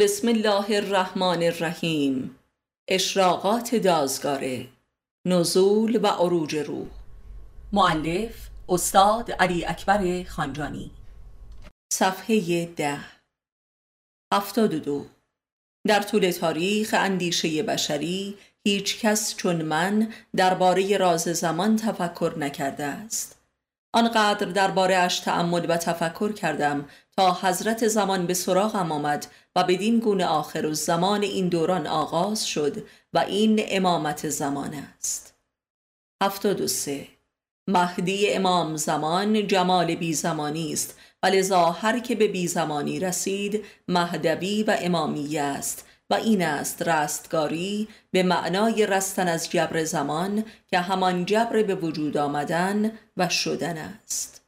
بسم 0.00 0.28
الله 0.28 0.76
الرحمن 0.76 1.42
الرحیم. 1.42 2.38
اشراقات 2.88 3.74
دازگاره 3.74 4.68
نزول 5.26 6.00
و 6.02 6.06
عروج 6.06 6.56
روح. 6.56 6.88
معلف 7.72 8.48
استاد 8.68 9.32
علی 9.32 9.64
اکبر 9.64 10.24
خانجانی. 10.24 10.90
صفحه 11.92 12.66
ده. 12.66 13.00
هفتاد 14.32 14.70
دو. 14.74 15.06
در 15.86 16.02
طول 16.02 16.30
تاریخ 16.30 16.94
اندیشه 16.98 17.62
بشری 17.62 18.38
هیچ 18.64 19.00
کس 19.00 19.36
چون 19.36 19.62
من 19.62 20.12
درباره 20.36 20.96
راز 20.96 21.22
زمان 21.22 21.76
تفکر 21.76 22.34
نکرده 22.38 22.84
است. 22.84 23.38
آنقدر 23.94 24.46
درباره 24.46 24.96
اش 24.96 25.20
تأمل 25.20 25.66
و 25.70 25.76
تفکر 25.76 26.32
کردم 26.32 26.88
تا 27.16 27.38
حضرت 27.42 27.88
زمان 27.88 28.26
به 28.26 28.34
سراغم 28.34 28.92
آمد 28.92 29.26
و 29.56 29.64
بدین 29.64 29.98
گونه 29.98 30.26
آخر 30.26 30.66
و 30.66 30.74
زمان 30.74 31.22
این 31.22 31.48
دوران 31.48 31.86
آغاز 31.86 32.46
شد 32.46 32.86
و 33.12 33.18
این 33.18 33.64
امامت 33.68 34.28
زمان 34.28 34.74
است. 34.74 35.34
هفتاد 36.22 36.60
و 36.60 36.68
سه. 36.68 37.08
مهدی 37.68 38.32
امام 38.32 38.76
زمان 38.76 39.46
جمال 39.46 39.94
بی 39.94 40.14
زمانی 40.14 40.72
است 40.72 40.98
و 41.22 41.26
لذا 41.26 41.70
هر 41.70 41.98
که 41.98 42.14
به 42.14 42.28
بی 42.28 42.48
زمانی 42.48 43.00
رسید 43.00 43.64
مهدوی 43.88 44.62
و 44.62 44.76
امامی 44.80 45.38
است 45.38 45.86
و 46.10 46.14
این 46.14 46.42
است 46.42 46.82
رستگاری 46.82 47.88
به 48.10 48.22
معنای 48.22 48.86
رستن 48.86 49.28
از 49.28 49.50
جبر 49.50 49.84
زمان 49.84 50.44
که 50.70 50.78
همان 50.78 51.24
جبر 51.24 51.62
به 51.62 51.74
وجود 51.74 52.16
آمدن 52.16 52.98
و 53.16 53.28
شدن 53.28 53.78
است. 53.78 54.42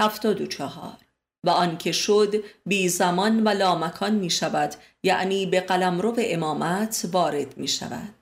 هفتاد 0.00 0.40
و 0.40 0.46
چهار. 0.46 1.05
و 1.46 1.50
آنکه 1.50 1.92
شد 1.92 2.44
بی 2.66 2.88
زمان 2.88 3.44
و 3.44 3.48
لامکان 3.48 4.14
می 4.14 4.30
شود 4.30 4.74
یعنی 5.02 5.46
به 5.46 5.60
قلمرو 5.60 6.14
امامت 6.18 7.08
وارد 7.12 7.56
می 7.56 7.68
شود 7.68 8.14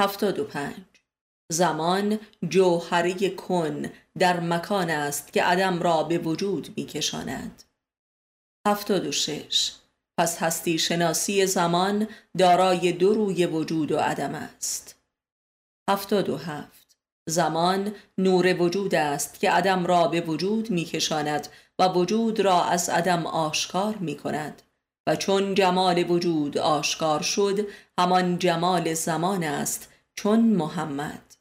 هفتاد 0.00 0.38
و 0.38 0.44
پنج. 0.44 0.84
زمان 1.52 2.18
جوهره 2.48 3.30
کن 3.30 3.82
در 4.18 4.40
مکان 4.40 4.90
است 4.90 5.32
که 5.32 5.42
عدم 5.42 5.82
را 5.82 6.02
به 6.02 6.18
وجود 6.18 6.74
می 6.76 6.86
کشاند 6.86 7.62
هفتاد 8.66 9.06
و 9.06 9.12
شش. 9.12 9.72
پس 10.18 10.42
هستی 10.42 10.78
شناسی 10.78 11.46
زمان 11.46 12.08
دارای 12.38 12.92
دو 12.92 13.14
روی 13.14 13.46
وجود 13.46 13.92
و 13.92 13.98
عدم 13.98 14.34
است. 14.34 14.96
هفتاد 15.90 16.28
و 16.28 16.36
هفت. 16.36 16.96
زمان 17.28 17.94
نور 18.18 18.62
وجود 18.62 18.94
است 18.94 19.40
که 19.40 19.50
عدم 19.50 19.86
را 19.86 20.08
به 20.08 20.20
وجود 20.20 20.70
می 20.70 20.84
کشاند 20.84 21.48
و 21.78 21.88
وجود 21.88 22.40
را 22.40 22.64
از 22.64 22.88
عدم 22.88 23.26
آشکار 23.26 23.94
می 23.96 24.16
کند 24.16 24.62
و 25.06 25.16
چون 25.16 25.54
جمال 25.54 26.10
وجود 26.10 26.58
آشکار 26.58 27.22
شد 27.22 27.68
همان 27.98 28.38
جمال 28.38 28.94
زمان 28.94 29.44
است 29.44 29.88
چون 30.14 30.40
محمد. 30.40 31.36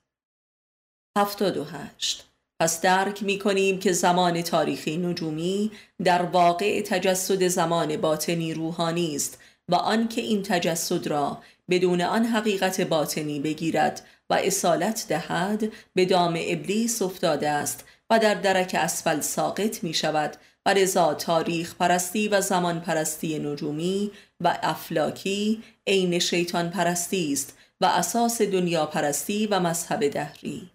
هفتاد 1.17 1.57
و 1.57 1.63
هشت. 1.63 2.25
پس 2.59 2.81
درک 2.81 3.23
می 3.23 3.39
کنیم 3.39 3.79
که 3.79 3.91
زمان 3.91 4.41
تاریخی 4.41 4.97
نجومی 4.97 5.71
در 6.03 6.21
واقع 6.21 6.81
تجسد 6.81 7.47
زمان 7.47 7.97
باطنی 7.97 8.53
روحانی 8.53 9.15
است 9.15 9.39
و 9.69 9.75
آنکه 9.75 10.21
این 10.21 10.43
تجسد 10.43 11.07
را 11.07 11.41
بدون 11.69 12.01
آن 12.01 12.25
حقیقت 12.25 12.81
باطنی 12.81 13.39
بگیرد 13.39 14.05
و 14.29 14.33
اصالت 14.33 15.05
دهد 15.09 15.71
به 15.93 16.05
دام 16.05 16.39
ابلیس 16.41 17.01
افتاده 17.01 17.49
است 17.49 17.85
و 18.09 18.19
در 18.19 18.33
درک 18.33 18.75
اسفل 18.79 19.19
ساقط 19.19 19.83
می 19.83 19.93
شود 19.93 20.37
و 20.65 20.73
رضا 20.73 21.13
تاریخ 21.13 21.75
پرستی 21.75 22.27
و 22.27 22.41
زمان 22.41 22.79
پرستی 22.79 23.39
نجومی 23.39 24.11
و 24.39 24.59
افلاکی 24.63 25.63
عین 25.87 26.19
شیطان 26.19 26.69
پرستی 26.69 27.33
است 27.33 27.57
و 27.81 27.85
اساس 27.85 28.41
دنیا 28.41 28.85
پرستی 28.85 29.47
و 29.47 29.59
مذهب 29.59 30.07
دهری. 30.07 30.69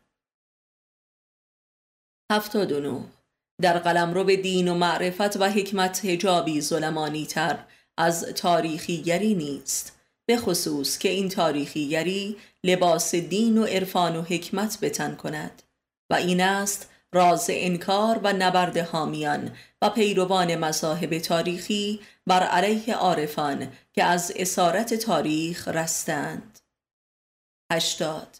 79 2.32 3.04
در 3.60 3.78
قلم 3.78 4.14
رو 4.14 4.24
به 4.24 4.36
دین 4.36 4.68
و 4.68 4.74
معرفت 4.74 5.36
و 5.36 5.44
حکمت 5.44 6.04
هجابی 6.04 6.60
ظلمانی 6.60 7.26
تر 7.26 7.58
از 7.98 8.24
تاریخیگری 8.24 9.34
نیست 9.34 9.98
به 10.26 10.36
خصوص 10.36 10.98
که 10.98 11.08
این 11.08 11.28
تاریخیگری 11.28 12.36
لباس 12.64 13.14
دین 13.14 13.58
و 13.58 13.64
عرفان 13.64 14.16
و 14.16 14.22
حکمت 14.22 14.78
بتن 14.80 15.14
کند 15.14 15.62
و 16.10 16.14
این 16.14 16.40
است 16.40 16.90
راز 17.12 17.46
انکار 17.50 18.20
و 18.22 18.32
نبرد 18.32 18.76
حامیان 18.76 19.56
و 19.82 19.90
پیروان 19.90 20.54
مذاهب 20.54 21.18
تاریخی 21.18 22.00
بر 22.26 22.42
علیه 22.42 22.94
عارفان 22.94 23.72
که 23.92 24.04
از 24.04 24.32
اسارت 24.36 24.94
تاریخ 24.94 25.68
رستند. 25.68 26.58
80 27.72 28.36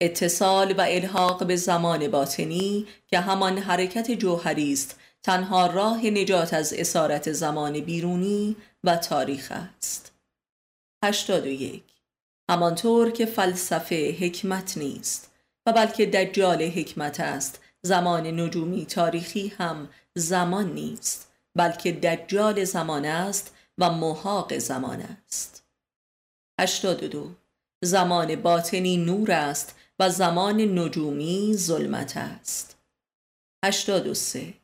اتصال 0.00 0.72
و 0.72 0.80
الحاق 0.80 1.46
به 1.46 1.56
زمان 1.56 2.08
باطنی 2.08 2.86
که 3.06 3.20
همان 3.20 3.58
حرکت 3.58 4.10
جوهری 4.10 4.72
است 4.72 5.00
تنها 5.22 5.66
راه 5.66 6.06
نجات 6.06 6.54
از 6.54 6.72
اسارت 6.72 7.32
زمان 7.32 7.80
بیرونی 7.80 8.56
و 8.84 8.96
تاریخ 8.96 9.52
است. 9.52 10.12
81 11.04 11.82
همانطور 12.50 13.10
که 13.10 13.26
فلسفه 13.26 14.16
حکمت 14.20 14.78
نیست 14.78 15.30
و 15.66 15.72
بلکه 15.72 16.06
دجال 16.06 16.62
حکمت 16.62 17.20
است 17.20 17.61
زمان 17.82 18.40
نجومی 18.40 18.86
تاریخی 18.86 19.48
هم 19.48 19.88
زمان 20.14 20.72
نیست 20.72 21.32
بلکه 21.54 21.92
دجال 21.92 22.64
زمان 22.64 23.04
است 23.04 23.54
و 23.78 23.90
محاق 23.90 24.58
زمان 24.58 25.00
است. 25.00 25.64
82 26.60 27.30
زمان 27.84 28.36
باطنی 28.36 28.96
نور 28.96 29.32
است 29.32 29.74
و 29.98 30.10
زمان 30.10 30.60
نجومی 30.78 31.54
ظلمت 31.56 32.16
است. 32.16 32.76
83 33.64 34.54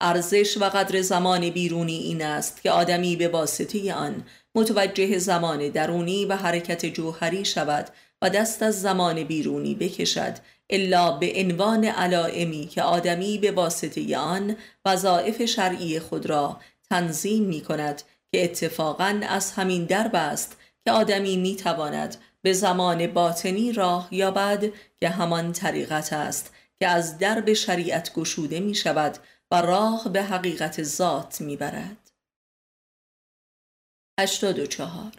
ارزش 0.00 0.56
و 0.60 0.64
قدر 0.64 1.02
زمان 1.02 1.50
بیرونی 1.50 1.98
این 1.98 2.22
است 2.22 2.62
که 2.62 2.70
آدمی 2.70 3.16
به 3.16 3.28
واسطه 3.28 3.94
آن 3.94 4.24
متوجه 4.54 5.18
زمان 5.18 5.68
درونی 5.68 6.24
و 6.24 6.36
حرکت 6.36 6.86
جوهری 6.86 7.44
شود 7.44 7.90
و 8.22 8.30
دست 8.30 8.62
از 8.62 8.82
زمان 8.82 9.24
بیرونی 9.24 9.74
بکشد 9.74 10.34
الا 10.70 11.12
به 11.12 11.32
عنوان 11.36 11.84
علائمی 11.84 12.66
که 12.66 12.82
آدمی 12.82 13.38
به 13.38 13.52
واسطه 13.52 14.16
آن 14.16 14.56
وظائف 14.84 15.44
شرعی 15.44 16.00
خود 16.00 16.26
را 16.26 16.60
تنظیم 16.90 17.44
می 17.44 17.60
کند 17.60 18.02
که 18.32 18.44
اتفاقا 18.44 19.20
از 19.28 19.52
همین 19.52 19.84
درب 19.84 20.14
است 20.14 20.56
که 20.84 20.92
آدمی 20.92 21.36
می 21.36 21.56
تواند 21.56 22.16
به 22.42 22.52
زمان 22.52 23.06
باطنی 23.06 23.72
راه 23.72 24.08
یابد 24.10 24.64
که 25.00 25.08
همان 25.08 25.52
طریقت 25.52 26.12
است 26.12 26.54
که 26.80 26.88
از 26.88 27.18
درب 27.18 27.52
شریعت 27.52 28.14
گشوده 28.14 28.60
می 28.60 28.74
شود 28.74 29.18
و 29.50 29.62
راه 29.62 30.08
به 30.08 30.22
حقیقت 30.22 30.82
ذات 30.82 31.40
می 31.40 31.56
برد 31.56 32.10
84 34.20 35.12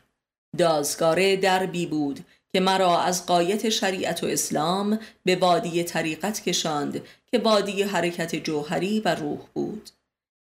دازگاره 0.57 1.37
دربی 1.37 1.85
بود 1.85 2.25
که 2.53 2.59
مرا 2.59 2.99
از 2.99 3.25
قایت 3.25 3.69
شریعت 3.69 4.23
و 4.23 4.27
اسلام 4.27 4.99
به 5.23 5.35
وادی 5.35 5.83
طریقت 5.83 6.43
کشاند 6.43 7.01
که 7.31 7.37
وادی 7.37 7.83
حرکت 7.83 8.35
جوهری 8.35 8.99
و 8.99 9.15
روح 9.15 9.39
بود. 9.53 9.89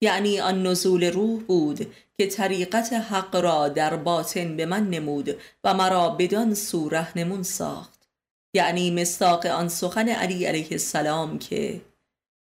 یعنی 0.02 0.40
آن 0.40 0.66
نزول 0.66 1.04
روح 1.04 1.42
بود 1.42 1.94
که 2.18 2.26
طریقت 2.26 2.92
حق 2.92 3.36
را 3.36 3.68
در 3.68 3.96
باطن 3.96 4.56
به 4.56 4.66
من 4.66 4.90
نمود 4.90 5.36
و 5.64 5.74
مرا 5.74 6.08
بدان 6.08 6.54
سو 6.54 6.88
رهنمون 6.88 7.42
ساخت. 7.42 8.08
یعنی 8.54 8.90
مستاق 8.90 9.46
آن 9.46 9.68
سخن 9.68 10.08
علی 10.08 10.44
علیه 10.44 10.68
السلام 10.70 11.38
که 11.38 11.80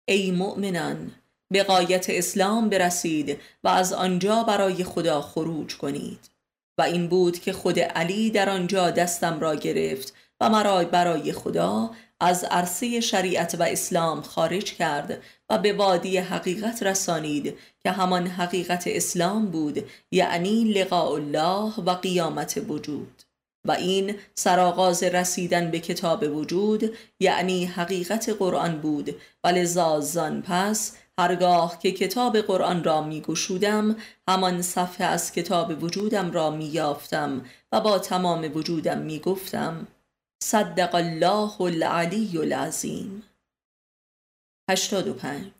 ای 0.08 0.32
مؤمنان 0.32 1.12
به 1.52 1.64
قایت 1.64 2.06
اسلام 2.10 2.70
برسید 2.70 3.40
و 3.64 3.68
از 3.68 3.94
آنجا 3.94 4.44
برای 4.44 4.84
خدا 4.84 5.22
خروج 5.22 5.78
کنید. 5.78 6.31
و 6.82 6.84
این 6.84 7.08
بود 7.08 7.40
که 7.40 7.54
خود 7.54 7.80
علی 7.80 8.30
در 8.30 8.50
آنجا 8.50 8.92
دستم 8.92 9.40
را 9.40 9.56
گرفت 9.56 10.14
و 10.42 10.50
مرا 10.50 10.84
برای 10.84 11.34
خدا 11.34 11.92
از 12.20 12.44
عرصه 12.44 13.00
شریعت 13.00 13.56
و 13.60 13.64
اسلام 13.64 14.22
خارج 14.22 14.74
کرد 14.74 15.22
و 15.50 15.58
به 15.58 15.74
وادی 15.74 16.18
حقیقت 16.18 16.84
رسانید 16.84 17.58
که 17.84 17.92
همان 17.92 18.28
حقیقت 18.28 18.84
اسلام 18.86 19.46
بود 19.46 19.86
یعنی 20.12 20.64
لقاء 20.64 21.12
الله 21.12 21.74
و 21.86 21.92
قیامت 21.92 22.62
وجود. 22.68 23.22
و 23.68 23.72
این 23.72 24.16
سرآغاز 24.36 25.04
رسیدن 25.04 25.72
به 25.72 25.80
کتاب 25.80 26.24
وجود 26.24 26.98
یعنی 27.20 27.66
حقیقت 27.66 28.30
قرآن 28.30 28.82
بود. 28.82 29.16
و 29.44 29.48
لذا 29.48 30.42
پس 30.46 30.98
هرگاه 31.20 31.80
که 31.80 31.92
کتاب 31.92 32.38
قرآن 32.38 32.84
را 32.84 33.02
می 33.02 33.22
گشودم 33.22 33.96
همان 34.28 34.62
صفحه 34.62 35.08
از 35.08 35.32
کتاب 35.32 35.84
وجودم 35.84 36.32
را 36.32 36.50
می 36.50 36.66
یافتم 36.66 37.46
و 37.72 37.82
با 37.82 38.00
تمام 38.00 38.58
وجودم 38.58 38.98
می 38.98 39.20
گفتم 39.20 39.88
صدق 40.44 40.96
الله 40.96 41.62
العلی 41.62 42.38
العظیم. 42.38 43.24
85 44.70 45.52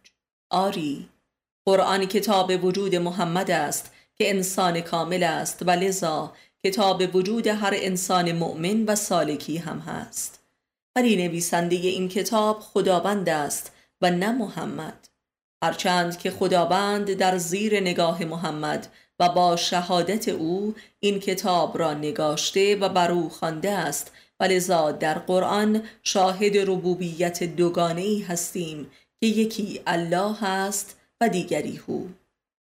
آری 0.50 1.10
قرآن 1.66 2.06
کتاب 2.06 2.66
وجود 2.66 2.96
محمد 2.96 3.52
است 3.52 3.94
که 4.16 4.30
انسان 4.30 4.82
کامل 4.82 5.24
است 5.24 5.62
و 5.62 5.72
لذا 5.72 6.34
کتاب 6.64 7.16
وجود 7.16 7.48
هر 7.48 7.74
انسان 7.76 8.32
مؤمن 8.32 8.86
و 8.86 8.96
سالکی 8.96 9.58
هم 9.58 9.80
هست. 9.80 10.44
ولی 10.96 11.28
نویسنده 11.28 11.76
این 11.76 12.10
کتاب 12.10 12.60
خداوند 12.60 13.30
است 13.30 13.72
و 14.02 14.12
نه 14.12 14.32
محمد. 14.32 15.01
هرچند 15.64 16.18
که 16.18 16.32
خداوند 16.32 17.14
در 17.14 17.38
زیر 17.38 17.80
نگاه 17.80 18.26
محمد 18.26 18.88
و 19.20 19.30
با 19.30 19.56
شهادت 19.56 20.30
او 20.30 20.76
این 21.00 21.20
کتاب 21.20 21.78
را 21.78 21.94
نگاشته 21.94 22.76
و 22.76 22.90
بر 22.90 23.12
او 23.12 23.30
خوانده 23.30 23.72
است 23.72 24.12
و 24.40 24.44
لذا 24.44 24.92
در 24.92 25.20
قرآن 25.20 25.84
شاهد 26.04 26.58
ربوبیت 26.58 27.44
دوگانه 27.44 28.02
ای 28.02 28.22
هستیم 28.22 28.92
که 29.20 29.28
یکی 29.28 29.82
الله 29.88 30.44
است 30.44 30.98
و 31.22 31.30
دیگری 31.30 31.78
هو. 31.88 32.06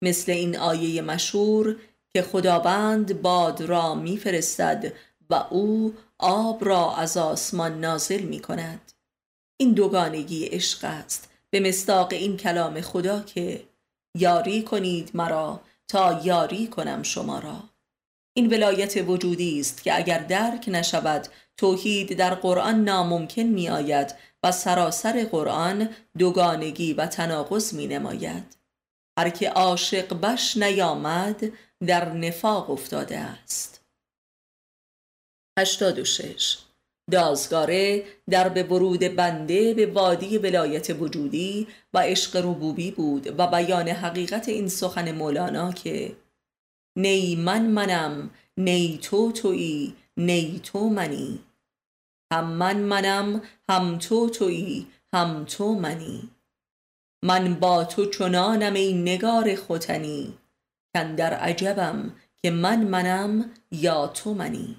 مثل 0.02 0.32
این 0.32 0.58
آیه 0.58 1.02
مشهور 1.02 1.76
که 2.14 2.22
خداوند 2.22 3.22
باد 3.22 3.62
را 3.62 3.96
میفرستد 3.96 4.94
و 5.30 5.36
او 5.50 5.94
آب 6.18 6.66
را 6.66 6.96
از 6.96 7.18
آسمان 7.18 7.80
نازل 7.80 8.22
می 8.22 8.40
کند 8.40 8.92
این 9.58 9.74
دوگانگی 9.74 10.46
عشق 10.46 10.80
است 10.84 11.30
به 11.56 11.62
مستاق 11.62 12.14
این 12.14 12.38
کلام 12.38 12.82
خدا 12.82 13.22
که 13.22 13.68
یاری 14.18 14.64
کنید 14.64 15.12
مرا 15.14 15.62
تا 15.88 16.22
یاری 16.24 16.68
کنم 16.68 17.04
شما 17.04 17.40
را. 17.40 17.64
این 18.38 18.54
ولایت 18.54 18.98
وجودی 19.08 19.60
است 19.60 19.84
که 19.84 19.98
اگر 19.98 20.20
درک 20.20 20.66
نشود 20.68 21.28
توحید 21.58 22.18
در 22.18 22.36
قرآن 22.36 22.84
ناممکن 22.84 23.42
می 23.42 23.70
آید 23.70 24.16
و 24.44 24.52
سراسر 24.52 25.24
قرآن 25.32 25.90
دوگانگی 26.18 26.94
و 26.94 27.06
تناقض 27.06 27.74
می 27.74 27.88
نماید 27.88 28.58
هر 29.20 29.30
که 29.30 29.50
عاشق 29.50 30.14
بش 30.14 30.58
نیامد 30.58 31.52
در 31.88 32.14
نفاق 32.14 32.70
افتاده 32.70 33.18
است. 33.18 33.86
86 35.60 36.65
دازگاره 37.12 38.04
در 38.30 38.50
به 38.50 38.64
ورود 38.64 39.00
بنده 39.00 39.74
به 39.74 39.86
وادی 39.86 40.38
ولایت 40.38 40.90
وجودی 40.90 41.68
و 41.94 42.00
عشق 42.00 42.36
ربوبی 42.46 42.92
بود 42.92 43.40
و 43.40 43.48
بیان 43.48 43.88
حقیقت 43.88 44.50
این 44.50 44.68
سخن 44.68 45.12
مولانا 45.12 45.72
که 45.72 46.16
نی 46.98 47.36
من 47.36 47.66
منم 47.66 48.30
نی 48.58 49.00
تو 49.02 49.32
تویی 49.32 49.96
نی 50.18 50.62
تو 50.64 50.90
منی. 50.90 51.40
هم 52.34 52.50
من 52.50 52.80
منم 52.80 53.42
هم 53.70 53.98
تو 53.98 54.30
تویی 54.30 54.88
هم 55.14 55.46
تو 55.46 55.74
منی. 55.74 56.30
من 57.24 57.54
با 57.54 57.84
تو 57.84 58.06
چنانم 58.06 58.74
ای 58.74 58.94
نگار 58.94 59.56
ختنی. 59.56 60.34
کن 60.96 61.16
در 61.16 61.34
عجبم 61.34 62.16
که 62.44 62.52
من 62.52 62.84
منم 62.84 63.52
یا 63.72 64.08
تو 64.08 64.34
منی. 64.34 64.76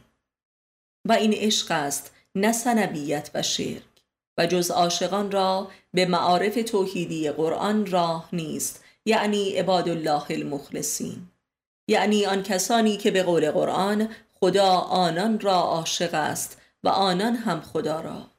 و 1.08 1.12
این 1.12 1.32
عشق 1.32 1.70
است 1.70 2.15
نه 2.36 2.52
سنبیت 2.52 3.30
و 3.34 3.42
شرک 3.42 3.82
و 4.38 4.46
جز 4.46 4.70
عاشقان 4.70 5.30
را 5.30 5.70
به 5.94 6.06
معارف 6.06 6.54
توحیدی 6.54 7.30
قرآن 7.30 7.86
راه 7.86 8.28
نیست 8.32 8.84
یعنی 9.04 9.50
عباد 9.50 9.88
الله 9.88 10.30
المخلصین. 10.30 11.28
یعنی 11.88 12.26
آن 12.26 12.42
کسانی 12.42 12.96
که 12.96 13.10
به 13.10 13.22
قول 13.22 13.50
قرآن 13.50 14.08
خدا 14.40 14.72
آنان 14.78 15.40
را 15.40 15.54
عاشق 15.54 16.14
است 16.14 16.60
و 16.84 16.88
آنان 16.88 17.36
هم 17.36 17.60
خدا 17.60 18.00
را. 18.00 18.30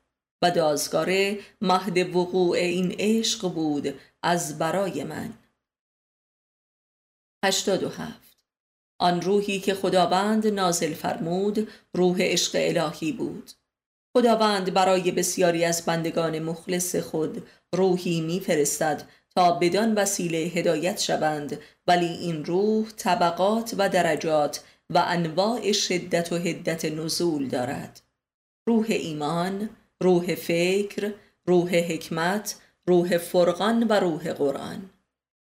و 0.41 0.51
دازگاره 0.51 1.39
مهد 1.61 2.15
وقوع 2.15 2.57
این 2.57 2.95
عشق 2.99 3.47
بود 3.47 3.99
از 4.23 4.57
برای 4.57 5.03
من. 5.03 5.33
87 7.45 8.37
آن 8.99 9.21
روحی 9.21 9.59
که 9.59 9.73
خداوند 9.73 10.47
نازل 10.47 10.93
فرمود 10.93 11.69
روح 11.93 12.17
عشق 12.21 12.51
الهی 12.55 13.11
بود. 13.11 13.51
خداوند 14.17 14.73
برای 14.73 15.11
بسیاری 15.11 15.65
از 15.65 15.85
بندگان 15.85 16.39
مخلص 16.39 16.95
خود 16.95 17.47
روحی 17.73 18.21
میفرستد 18.21 19.03
تا 19.35 19.51
بدان 19.51 19.93
وسیله 19.93 20.37
هدایت 20.37 20.99
شوند. 20.99 21.59
ولی 21.87 22.05
این 22.05 22.45
روح 22.45 22.89
طبقات 22.97 23.75
و 23.77 23.89
درجات 23.89 24.63
و 24.89 25.03
انواع 25.07 25.71
شدت 25.71 26.31
و 26.31 26.35
هدت 26.35 26.85
نزول 26.85 27.47
دارد. 27.47 28.01
روح 28.67 28.85
ایمان، 28.89 29.69
روح 30.01 30.35
فکر، 30.35 31.13
روح 31.45 31.75
حکمت، 31.75 32.55
روح 32.87 33.17
فرقان 33.17 33.83
و 33.83 33.93
روح 33.93 34.33
قرآن. 34.33 34.89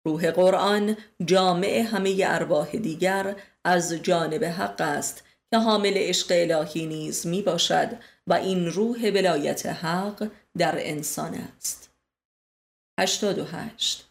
روح 0.06 0.32
قرآن 0.32 0.98
جامع 1.26 1.80
همه 1.80 2.24
ارواح 2.26 2.72
دیگر 2.72 3.36
از 3.66 3.94
جانب 3.94 4.44
حق 4.44 4.82
است 4.82 5.24
که 5.52 5.58
حامل 5.58 5.94
عشق 5.96 6.28
الهی 6.30 6.86
نیز 6.86 7.28
می 7.28 7.42
باشد 7.42 7.98
و 8.28 8.34
این 8.34 8.66
روح 8.66 9.12
ولایت 9.14 9.66
حق 9.66 10.32
در 10.58 10.76
انسان 10.78 11.34
است. 11.34 11.90
88 13.00 14.06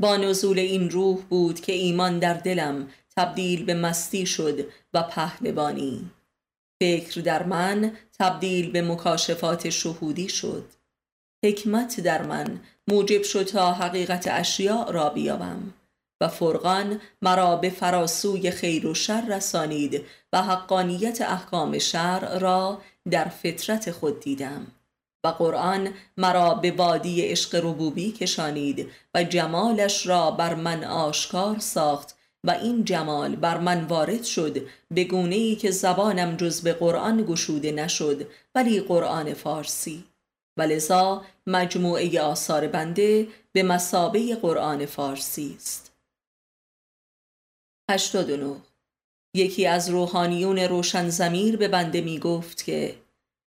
با 0.00 0.16
نزول 0.16 0.58
این 0.58 0.90
روح 0.90 1.22
بود 1.22 1.60
که 1.60 1.72
ایمان 1.72 2.18
در 2.18 2.34
دلم 2.34 2.88
تبدیل 3.16 3.64
به 3.64 3.74
مستی 3.74 4.26
شد 4.26 4.66
و 4.94 5.02
پهلوانی. 5.02 6.10
فکر 6.82 7.20
در 7.20 7.42
من 7.42 7.96
تبدیل 8.18 8.70
به 8.70 8.82
مکاشفات 8.82 9.70
شهودی 9.70 10.28
شد. 10.28 10.72
حکمت 11.44 12.00
در 12.00 12.22
من 12.22 12.60
موجب 12.88 13.22
شد 13.22 13.42
تا 13.42 13.72
حقیقت 13.72 14.28
اشیاء 14.30 14.90
را 14.90 15.10
بیابم. 15.10 15.72
و 16.20 16.28
فرقان 16.28 17.00
مرا 17.22 17.56
به 17.56 17.70
فراسوی 17.70 18.50
خیر 18.50 18.86
و 18.86 18.94
شر 18.94 19.26
رسانید 19.28 20.04
و 20.32 20.42
حقانیت 20.42 21.22
احکام 21.22 21.78
شرع 21.78 22.38
را 22.38 22.80
در 23.10 23.24
فطرت 23.24 23.90
خود 23.90 24.20
دیدم. 24.20 24.66
و 25.24 25.28
قرآن 25.28 25.88
مرا 26.16 26.54
به 26.54 26.70
وادی 26.70 27.22
عشق 27.22 27.54
ربوبی 27.64 28.12
کشانید 28.12 28.90
و 29.14 29.24
جمالش 29.24 30.06
را 30.06 30.30
بر 30.30 30.54
من 30.54 30.84
آشکار 30.84 31.58
ساخت 31.58 32.16
و 32.44 32.50
این 32.50 32.84
جمال 32.84 33.36
بر 33.36 33.58
من 33.58 33.84
وارد 33.84 34.24
شد 34.24 34.66
به 34.90 35.04
گونه 35.04 35.34
ای 35.34 35.56
که 35.56 35.70
زبانم 35.70 36.36
جز 36.36 36.62
به 36.62 36.72
قرآن 36.72 37.24
گشوده 37.24 37.72
نشد 37.72 38.26
ولی 38.54 38.80
قرآن 38.80 39.34
فارسی. 39.34 40.04
و 40.56 40.62
لذا 40.62 41.24
مجموعه 41.46 42.20
آثار 42.20 42.66
بنده 42.66 43.28
به 43.52 43.62
مسابه 43.62 44.34
قرآن 44.34 44.86
فارسی 44.86 45.54
است. 45.56 45.85
89 47.90 48.56
یکی 49.34 49.66
از 49.66 49.88
روحانیون 49.88 50.58
روشن 50.58 51.08
زمیر 51.08 51.56
به 51.56 51.68
بنده 51.68 52.00
می 52.00 52.18
گفت 52.18 52.64
که 52.64 52.96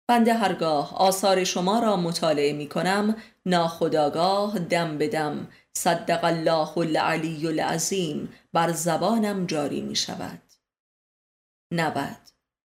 بنده 0.08 0.34
هرگاه 0.34 0.96
آثار 0.96 1.44
شما 1.44 1.78
را 1.78 1.96
مطالعه 1.96 2.52
می 2.52 2.68
کنم 2.68 3.16
ناخداگاه 3.46 4.58
دم 4.58 4.98
به 4.98 5.08
دم 5.08 5.48
صدق 5.76 6.24
الله 6.24 6.78
العلی 6.78 7.46
العظیم 7.46 8.32
بر 8.52 8.72
زبانم 8.72 9.46
جاری 9.46 9.80
می 9.80 9.96
شود. 9.96 10.42
90 11.72 12.16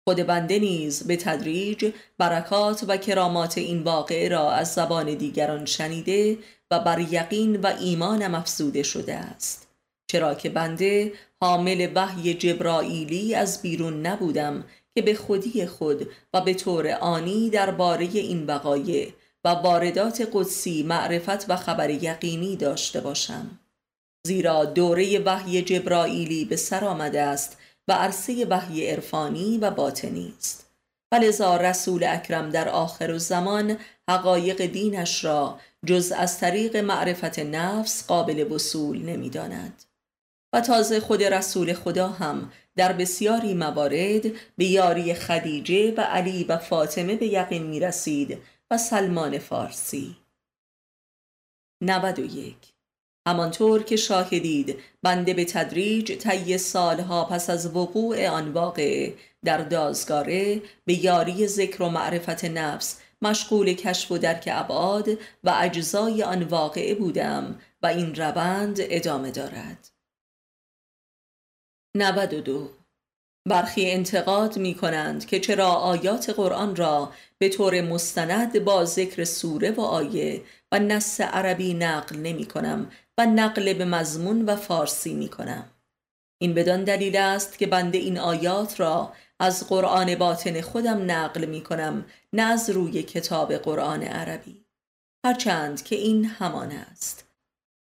خود 0.07 0.17
بنده 0.17 0.59
نیز 0.59 1.07
به 1.07 1.17
تدریج 1.17 1.93
برکات 2.17 2.85
و 2.87 2.97
کرامات 2.97 3.57
این 3.57 3.83
واقعه 3.83 4.29
را 4.29 4.51
از 4.51 4.73
زبان 4.73 5.13
دیگران 5.13 5.65
شنیده 5.65 6.37
و 6.71 6.79
بر 6.79 6.99
یقین 6.99 7.55
و 7.61 7.67
ایمانم 7.67 8.35
افزوده 8.35 8.83
شده 8.83 9.15
است. 9.15 9.70
چرا 10.11 10.35
که 10.35 10.49
بنده 10.49 11.13
حامل 11.41 11.91
وحی 11.95 12.33
جبرائیلی 12.33 13.35
از 13.35 13.61
بیرون 13.61 14.05
نبودم 14.05 14.63
که 14.95 15.01
به 15.01 15.13
خودی 15.13 15.65
خود 15.65 16.09
و 16.33 16.41
به 16.41 16.53
طور 16.53 16.87
آنی 16.87 17.49
درباره 17.49 18.05
این 18.05 18.45
وقایع 18.45 19.13
و 19.45 19.49
واردات 19.49 20.29
قدسی 20.33 20.83
معرفت 20.83 21.49
و 21.49 21.55
خبر 21.55 21.89
یقینی 21.89 22.55
داشته 22.55 23.01
باشم. 23.01 23.59
زیرا 24.27 24.65
دوره 24.65 25.19
وحی 25.19 25.61
جبرائیلی 25.61 26.45
به 26.45 26.55
سر 26.55 26.85
آمده 26.85 27.21
است 27.21 27.57
و 27.87 27.93
عرصه 27.93 28.45
وحی 28.45 28.87
عرفانی 28.87 29.57
و 29.57 29.71
باطنی 29.71 30.33
است. 30.37 30.65
ولذا 31.11 31.57
رسول 31.57 32.03
اکرم 32.03 32.49
در 32.49 32.69
آخر 32.69 33.17
زمان 33.17 33.77
حقایق 34.09 34.65
دینش 34.65 35.25
را 35.25 35.59
جز 35.85 36.11
از 36.11 36.39
طریق 36.39 36.75
معرفت 36.75 37.39
نفس 37.39 38.07
قابل 38.07 38.51
وصول 38.51 39.01
نمی‌داند. 39.01 39.83
و 40.53 40.61
تازه 40.61 40.99
خود 40.99 41.23
رسول 41.23 41.73
خدا 41.73 42.07
هم 42.07 42.51
در 42.75 42.93
بسیاری 42.93 43.53
موارد 43.53 44.25
به 44.57 44.65
یاری 44.65 45.13
خدیجه 45.13 45.93
و 45.97 46.01
علی 46.01 46.43
و 46.43 46.57
فاطمه 46.57 47.15
به 47.15 47.25
یقین 47.25 47.63
می 47.63 47.79
رسید 47.79 48.37
و 48.71 48.77
سلمان 48.77 49.39
فارسی. 49.39 50.15
91 51.81 52.55
همانطور 53.27 53.83
که 53.83 53.95
شاهدید 53.95 54.79
بنده 55.03 55.33
به 55.33 55.45
تدریج 55.45 56.11
طی 56.11 56.57
سالها 56.57 57.25
پس 57.25 57.49
از 57.49 57.75
وقوع 57.75 58.27
آن 58.27 58.51
واقع 58.53 59.13
در 59.43 59.57
دازگاره 59.57 60.61
به 60.85 60.93
یاری 60.93 61.47
ذکر 61.47 61.83
و 61.83 61.89
معرفت 61.89 62.45
نفس 62.45 62.99
مشغول 63.21 63.73
کشف 63.73 64.11
و 64.11 64.17
درک 64.17 64.49
ابعاد 64.51 65.09
و 65.43 65.53
اجزای 65.59 66.23
آن 66.23 66.43
واقعه 66.43 66.95
بودم 66.95 67.59
و 67.83 67.87
این 67.87 68.15
روند 68.15 68.77
ادامه 68.79 69.31
دارد. 69.31 69.90
92 71.95 72.69
برخی 73.49 73.91
انتقاد 73.91 74.57
می 74.57 74.75
کنند 74.75 75.25
که 75.25 75.39
چرا 75.39 75.67
آیات 75.67 76.29
قرآن 76.29 76.75
را 76.75 77.11
به 77.37 77.49
طور 77.49 77.81
مستند 77.81 78.63
با 78.63 78.85
ذکر 78.85 79.23
سوره 79.23 79.71
و 79.71 79.81
آیه 79.81 80.41
و 80.71 80.79
نص 80.79 81.21
عربی 81.21 81.73
نقل 81.73 82.15
نمی 82.15 82.45
کنم 82.45 82.91
و 83.17 83.25
نقل 83.25 83.73
به 83.73 83.85
مضمون 83.85 84.45
و 84.45 84.55
فارسی 84.55 85.13
می 85.13 85.29
کنم. 85.29 85.69
این 86.41 86.53
بدان 86.53 86.83
دلیل 86.83 87.17
است 87.17 87.57
که 87.57 87.67
بنده 87.67 87.97
این 87.97 88.19
آیات 88.19 88.79
را 88.79 89.13
از 89.39 89.67
قرآن 89.67 90.15
باطن 90.15 90.61
خودم 90.61 91.11
نقل 91.11 91.45
می 91.45 91.61
کنم 91.61 92.05
نه 92.33 92.43
از 92.43 92.69
روی 92.69 93.03
کتاب 93.03 93.53
قرآن 93.53 94.03
عربی. 94.03 94.65
هرچند 95.25 95.83
که 95.83 95.95
این 95.95 96.25
همان 96.25 96.71
است. 96.71 97.30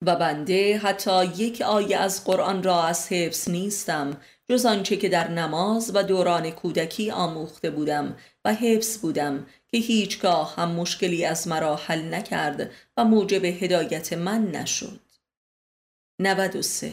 و 0.07 0.17
بنده 0.17 0.79
حتی 0.79 1.25
یک 1.25 1.61
آیه 1.61 1.97
از 1.97 2.25
قرآن 2.25 2.63
را 2.63 2.85
از 2.85 3.09
حفظ 3.09 3.51
نیستم 3.51 4.17
جز 4.49 4.67
آنچه 4.67 4.97
که 4.97 5.09
در 5.09 5.31
نماز 5.31 5.91
و 5.95 6.03
دوران 6.03 6.51
کودکی 6.51 7.11
آموخته 7.11 7.71
بودم 7.71 8.17
و 8.45 8.55
حفظ 8.55 8.99
بودم 8.99 9.47
که 9.69 9.79
هیچگاه 9.79 10.55
هم 10.57 10.71
مشکلی 10.71 11.25
از 11.25 11.49
مرا 11.49 11.77
حل 11.77 12.15
نکرد 12.15 12.71
و 12.97 13.05
موجب 13.05 13.45
هدایت 13.45 14.13
من 14.13 14.51
نشد. 14.51 15.01
93 16.21 16.93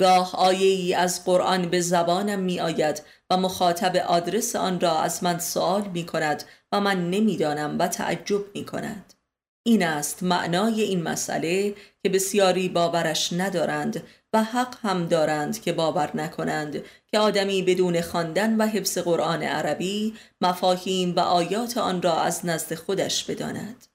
گاه 0.00 0.36
آیه 0.36 0.66
ای 0.66 0.94
از 0.94 1.24
قرآن 1.24 1.70
به 1.70 1.80
زبانم 1.80 2.38
می 2.38 2.60
آید 2.60 3.02
و 3.30 3.36
مخاطب 3.36 3.96
آدرس 3.96 4.56
آن 4.56 4.80
را 4.80 5.00
از 5.00 5.24
من 5.24 5.38
سوال 5.38 5.88
می 5.88 6.06
کند 6.06 6.44
و 6.72 6.80
من 6.80 7.10
نمی‌دانم 7.10 7.76
و 7.78 7.88
تعجب 7.88 8.44
می 8.54 8.64
کند 8.64 9.14
این 9.62 9.82
است 9.82 10.22
معنای 10.22 10.82
این 10.82 11.02
مسئله 11.02 11.74
که 12.02 12.08
بسیاری 12.08 12.68
باورش 12.68 13.32
ندارند 13.32 14.02
و 14.32 14.44
حق 14.44 14.76
هم 14.82 15.06
دارند 15.06 15.62
که 15.62 15.72
باور 15.72 16.10
نکنند 16.14 16.84
که 17.06 17.18
آدمی 17.18 17.62
بدون 17.62 18.00
خواندن 18.00 18.56
و 18.56 18.66
حفظ 18.66 18.98
قرآن 18.98 19.42
عربی 19.42 20.14
مفاهیم 20.40 21.16
و 21.16 21.20
آیات 21.20 21.78
آن 21.78 22.02
را 22.02 22.20
از 22.20 22.46
نزد 22.46 22.74
خودش 22.74 23.24
بداند. 23.24 23.86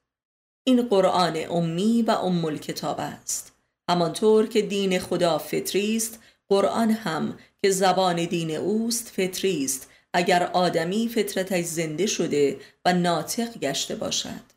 این 0.63 0.81
قرآن 0.81 1.37
امی 1.49 2.01
و 2.01 2.11
ام 2.11 2.57
کتاب 2.57 2.99
است. 2.99 3.53
همانطور 3.89 4.47
که 4.47 4.61
دین 4.61 4.99
خدا 4.99 5.37
فطری 5.37 5.97
است 5.97 6.19
قرآن 6.49 6.91
هم 6.91 7.37
که 7.61 7.69
زبان 7.69 8.25
دین 8.25 8.55
اوست 8.55 9.09
فطری 9.09 9.65
است 9.65 9.89
اگر 10.13 10.43
آدمی 10.43 11.09
فطرتش 11.09 11.65
زنده 11.65 12.05
شده 12.05 12.59
و 12.85 12.93
ناطق 12.93 13.57
گشته 13.59 13.95
باشد. 13.95 14.54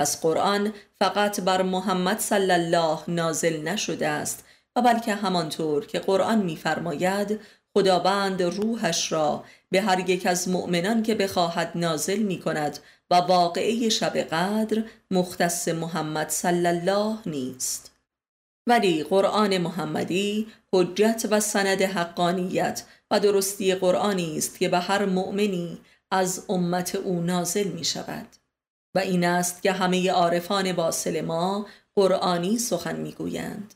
پس 0.00 0.20
قرآن 0.20 0.72
فقط 0.98 1.40
بر 1.40 1.62
محمد 1.62 2.18
صلی 2.18 2.52
الله 2.52 2.98
نازل 3.08 3.68
نشده 3.68 4.08
است 4.08 4.44
و 4.76 4.82
بلکه 4.82 5.14
همانطور 5.14 5.86
که 5.86 5.98
قرآن 5.98 6.38
می‌فرماید 6.38 7.40
خداوند 7.74 8.42
روحش 8.42 9.12
را 9.12 9.44
به 9.70 9.80
هر 9.80 10.10
یک 10.10 10.26
از 10.26 10.48
مؤمنان 10.48 11.02
که 11.02 11.14
بخواهد 11.14 11.72
نازل 11.74 12.18
می 12.18 12.40
کند 12.40 12.78
و 13.10 13.14
واقعه 13.14 13.88
شب 13.88 14.16
قدر 14.16 14.84
مختص 15.10 15.68
محمد 15.68 16.28
صلی 16.28 16.66
الله 16.66 17.18
نیست. 17.26 17.90
ولی 18.66 19.02
قرآن 19.02 19.58
محمدی 19.58 20.46
حجت 20.72 21.26
و 21.30 21.40
سند 21.40 21.82
حقانیت 21.82 22.82
و 23.10 23.20
درستی 23.20 23.74
قرآنی 23.74 24.38
است 24.38 24.58
که 24.58 24.68
به 24.68 24.78
هر 24.78 25.04
مؤمنی 25.04 25.78
از 26.10 26.44
امت 26.48 26.94
او 26.94 27.20
نازل 27.20 27.68
می 27.68 27.84
شود 27.84 28.26
و 28.94 28.98
این 28.98 29.24
است 29.24 29.62
که 29.62 29.72
همه 29.72 30.10
عارفان 30.10 30.72
باصل 30.72 31.20
ما 31.20 31.66
قرآنی 31.96 32.58
سخن 32.58 32.96
می‌گویند. 32.96 33.74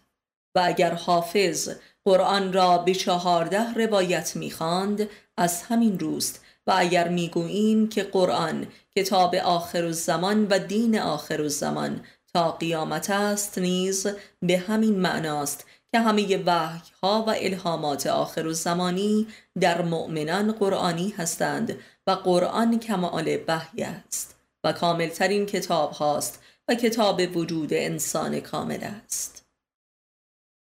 و 0.54 0.62
اگر 0.64 0.94
حافظ 0.94 1.71
قرآن 2.04 2.52
را 2.52 2.78
به 2.78 2.94
چهارده 2.94 3.75
روایت 3.75 4.37
می‌خواند 4.37 5.09
از 5.37 5.62
همین 5.62 5.99
روست. 5.99 6.40
و 6.66 6.73
اگر 6.76 7.09
می‌گوییم 7.09 7.88
که 7.88 8.02
قرآن 8.02 8.66
کتاب 8.97 9.35
آخر 9.35 9.85
الزمان 9.85 10.47
و 10.50 10.59
دین 10.59 10.99
آخر 10.99 11.42
الزمان 11.42 12.00
تا 12.35 12.52
قیامت 12.52 13.11
است 13.11 13.59
نیز 13.59 14.06
به 14.42 14.59
همین 14.59 15.00
معناست 15.00 15.66
که 15.92 16.00
همه 16.00 16.42
وحی 16.47 16.80
ها 17.02 17.25
و 17.26 17.30
الهامات 17.30 18.06
آخر 18.06 18.47
الزمانی 18.47 19.26
در 19.61 19.83
مؤمنان 19.83 20.52
قرآنی 20.52 21.14
هستند 21.18 21.78
و 22.06 22.11
قرآن 22.11 22.78
کمال 22.78 23.38
وحی 23.49 23.83
است. 23.83 24.34
و 24.64 24.73
کاملترین 24.73 25.47
کتاب 25.47 25.92
هاست 25.92 26.42
و 26.68 26.75
کتاب 26.75 27.37
وجود 27.37 27.73
انسان 27.73 28.40
کامل 28.40 28.85
است. 28.85 29.47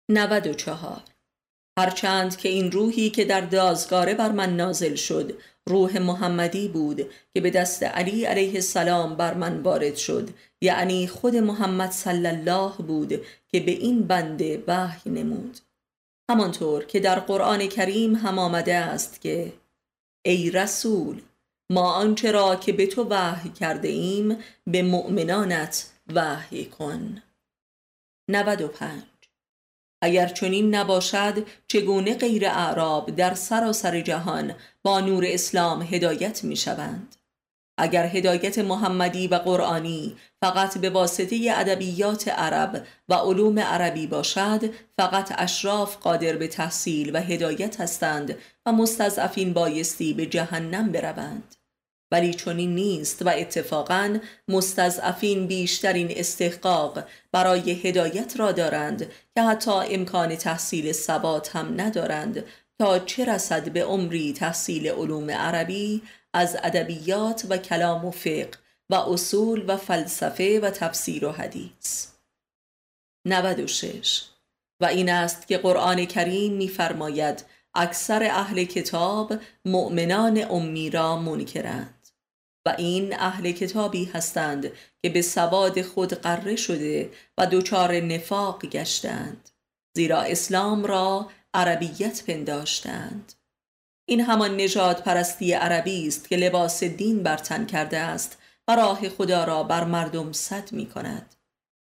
94 0.10 1.02
هرچند 1.80 2.38
که 2.38 2.50
این 2.50 2.72
روحی 2.72 3.10
که 3.10 3.26
در 3.26 3.42
دازگاره 3.42 4.14
بر 4.14 4.32
من 4.32 4.56
نازل 4.56 4.96
شد 4.96 5.40
روح 5.68 6.00
محمدی 6.00 6.68
بود 6.68 7.10
که 7.34 7.42
به 7.42 7.50
دست 7.50 7.84
علی 7.84 8.26
علیه 8.26 8.54
السلام 8.54 9.16
بر 9.16 9.34
من 9.34 9.62
وارد 9.62 9.96
شد 9.96 10.30
یعنی 10.62 11.08
خود 11.08 11.36
محمد 11.36 11.92
صلی 11.92 12.28
الله 12.28 12.72
بود 12.78 13.26
که 13.48 13.60
به 13.60 13.72
این 13.72 14.08
بنده 14.08 14.64
وحی 14.68 15.10
نمود. 15.12 15.58
همانطور 16.30 16.86
که 16.86 17.00
در 17.00 17.20
قرآن 17.20 17.68
کریم 17.68 18.16
هم 18.16 18.40
آمده 18.40 18.76
است 18.76 19.22
که 19.22 19.54
ای 20.26 20.52
رسول 20.52 21.22
ما 21.70 21.94
آنچه 21.94 22.32
را 22.32 22.56
که 22.56 22.74
به 22.74 22.88
تو 22.88 23.04
وحی 23.10 23.50
کرده 23.50 23.88
ایم 23.88 24.38
به 24.68 24.84
مؤمنانت 24.84 25.90
وحی 26.14 26.66
کن. 26.66 27.22
95 28.30 29.04
اگر 30.02 30.28
چنین 30.28 30.76
نباشد 30.76 31.48
چگونه 31.68 32.16
غیر 32.16 32.48
اعراب 32.48 33.16
در 33.16 33.34
سراسر 33.34 34.02
جهان 34.02 34.56
با 34.84 35.00
نور 35.00 35.24
اسلام 35.28 35.82
هدایت 35.82 36.44
می 36.44 36.56
شوند؟ 36.56 37.16
اگر 37.80 38.06
هدایت 38.06 38.60
محمدی 38.60 39.28
و 39.28 39.36
قرآنی 39.36 40.18
فقط 40.42 40.78
به 40.78 40.90
واسطه 40.90 41.54
ادبیات 41.56 42.28
عرب 42.28 42.88
و 43.10 43.14
علوم 43.14 43.60
عربی 43.60 44.08
باشد 44.08 44.70
فقط 44.98 45.34
اشراف 45.38 45.98
قادر 45.98 46.36
به 46.38 46.48
تحصیل 46.48 47.16
و 47.16 47.22
هدایت 47.22 47.82
هستند 47.82 48.38
و 48.66 48.72
مستضعفین 48.72 49.54
بایستی 49.54 50.14
به 50.14 50.26
جهنم 50.26 50.92
بروند. 50.92 51.57
ولی 52.12 52.34
چنین 52.34 52.76
نیست 52.76 53.22
و 53.22 53.30
اتفاقا 53.30 54.20
مستضعفین 54.48 55.48
بیشترین 55.48 56.08
استحقاق 56.12 57.04
برای 57.32 57.72
هدایت 57.72 58.40
را 58.40 58.52
دارند 58.52 59.12
که 59.36 59.42
حتی 59.42 59.72
امکان 59.72 60.36
تحصیل 60.36 60.92
ثبات 60.92 61.56
هم 61.56 61.82
ندارند. 61.82 62.44
تا 62.80 63.00
چه 63.00 63.26
رسد 63.26 63.72
به 63.72 63.84
عمری 63.84 64.34
تحصیل 64.34 64.88
علوم 64.88 65.32
عربی 65.32 66.02
از 66.34 66.58
ادبیات 66.64 67.46
و 67.50 67.58
کلام 67.58 68.06
و 68.06 68.12
فقه 68.12 68.52
و 68.90 68.96
اصول 68.96 69.64
و 69.68 69.78
فلسفه 69.78 70.60
و 70.60 70.70
تفسیر 70.70 71.26
و 71.26 71.32
حدیث؟ 71.32 72.08
96 73.28 74.24
و 74.82 74.86
این 74.86 75.10
است 75.10 75.48
که 75.48 75.58
قرآن 75.58 76.06
کریم 76.06 76.54
می‌فرماید 76.54 77.46
اکثر 77.76 78.24
اهل 78.24 78.64
کتاب 78.64 79.34
مؤمنان 79.66 80.52
امی 80.52 80.90
را 80.90 81.18
منکرند. 81.18 81.97
و 82.68 82.76
این 82.78 83.20
اهل 83.20 83.52
کتابی 83.52 84.06
هستند 84.06 84.72
که 85.04 85.10
به 85.10 85.22
سواد 85.22 85.82
خود 85.82 86.14
قره 86.14 86.56
شده 86.56 87.12
و 87.38 87.48
دچار 87.48 88.00
نفاق 88.00 88.66
گشتند 88.66 89.50
زیرا 89.96 90.22
اسلام 90.22 90.86
را 90.86 91.30
عربیت 91.54 92.24
پنداشتند. 92.28 93.34
این 94.06 94.22
همان 94.22 94.62
نجات 94.62 95.04
پرستی 95.04 95.54
عربی 95.54 96.08
است 96.08 96.30
که 96.30 96.36
لباس 96.36 96.84
دین 96.84 97.24
برتن 97.24 97.66
کرده 97.66 97.98
است 97.98 98.38
و 98.68 98.76
راه 98.76 99.10
خدا 99.10 99.44
را 99.44 99.64
بر 99.64 99.84
مردم 99.84 100.32
صد 100.32 100.72
می 100.72 100.86
کند. 100.86 101.36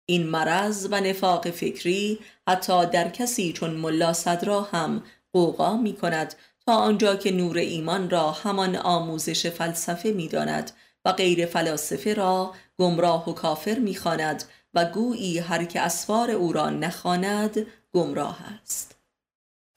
این 0.06 0.26
مرض 0.26 0.88
و 0.90 1.00
نفاق 1.00 1.50
فکری 1.50 2.18
حتی 2.48 2.86
در 2.86 3.08
کسی 3.08 3.52
چون 3.52 3.70
ملا 3.70 4.12
صدرا 4.12 4.62
هم 4.62 5.02
قوقا 5.32 5.76
می 5.76 5.96
کند 5.96 6.34
آنجا 6.72 7.16
که 7.16 7.30
نور 7.30 7.58
ایمان 7.58 8.10
را 8.10 8.30
همان 8.30 8.76
آموزش 8.76 9.46
فلسفه 9.46 10.12
می‌داند 10.12 10.70
و 11.04 11.12
غیر 11.12 11.46
فلاسفه 11.46 12.14
را 12.14 12.54
گمراه 12.78 13.30
و 13.30 13.32
کافر 13.32 13.78
می‌خواند 13.78 14.44
و 14.74 14.84
گویی 14.84 15.38
هر 15.38 15.64
که 15.64 15.80
اسفار 15.80 16.30
او 16.30 16.52
را 16.52 16.70
نخواند 16.70 17.66
گمراه 17.92 18.38
است. 18.62 18.97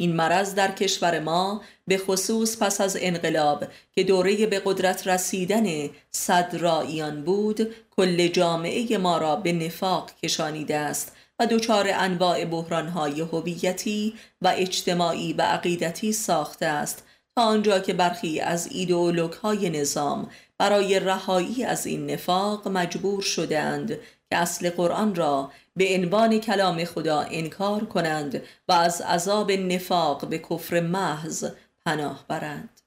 این 0.02 0.16
مرض 0.16 0.56
در 0.56 0.72
کشور 0.72 1.20
ما 1.20 1.62
به 1.88 1.98
خصوص 1.98 2.58
پس 2.58 2.82
از 2.82 2.98
انقلاب 3.02 3.68
که 3.94 4.04
دوره 4.04 4.46
به 4.46 4.62
قدرت 4.66 5.08
رسیدن 5.08 5.90
صد 6.12 6.56
راییان 6.60 7.24
بود 7.24 7.76
کل 7.92 8.28
جامعه 8.28 8.98
ما 8.98 9.18
را 9.18 9.36
به 9.36 9.54
نفاق 9.54 10.12
کشانیده 10.24 10.78
است 10.78 11.16
و 11.40 11.46
دچار 11.46 11.90
انواع 11.94 12.46
بحرانهای 12.46 13.22
هویتی 13.22 14.14
و 14.42 14.54
اجتماعی 14.56 15.34
و 15.34 15.42
عقیدتی 15.42 16.14
ساخته 16.14 16.66
است. 16.66 17.04
تا 17.36 17.44
آنجا 17.44 17.80
که 17.80 17.94
برخی 17.94 18.40
از 18.40 18.68
ایدئولوگ 18.72 19.34
های 19.34 19.70
نظام 19.70 20.30
برای 20.58 21.00
رهایی 21.00 21.64
از 21.64 21.88
این 21.88 22.12
نفاق 22.12 22.68
مجبور 22.68 23.22
شدهاند 23.22 23.90
که 24.30 24.38
اصل 24.38 24.70
قرآن 24.70 25.16
را 25.16 25.52
به 25.82 25.96
عنوان 25.96 26.40
کلام 26.40 26.86
خدا 26.86 27.22
انکار 27.22 27.86
کنند 27.86 28.44
و 28.68 28.72
از 28.72 29.02
عذاب 29.02 29.52
نفاق 29.52 30.30
به 30.30 30.40
کفر 30.40 30.80
محض 30.80 31.52
پناه 31.86 32.26
برند. 32.28 32.82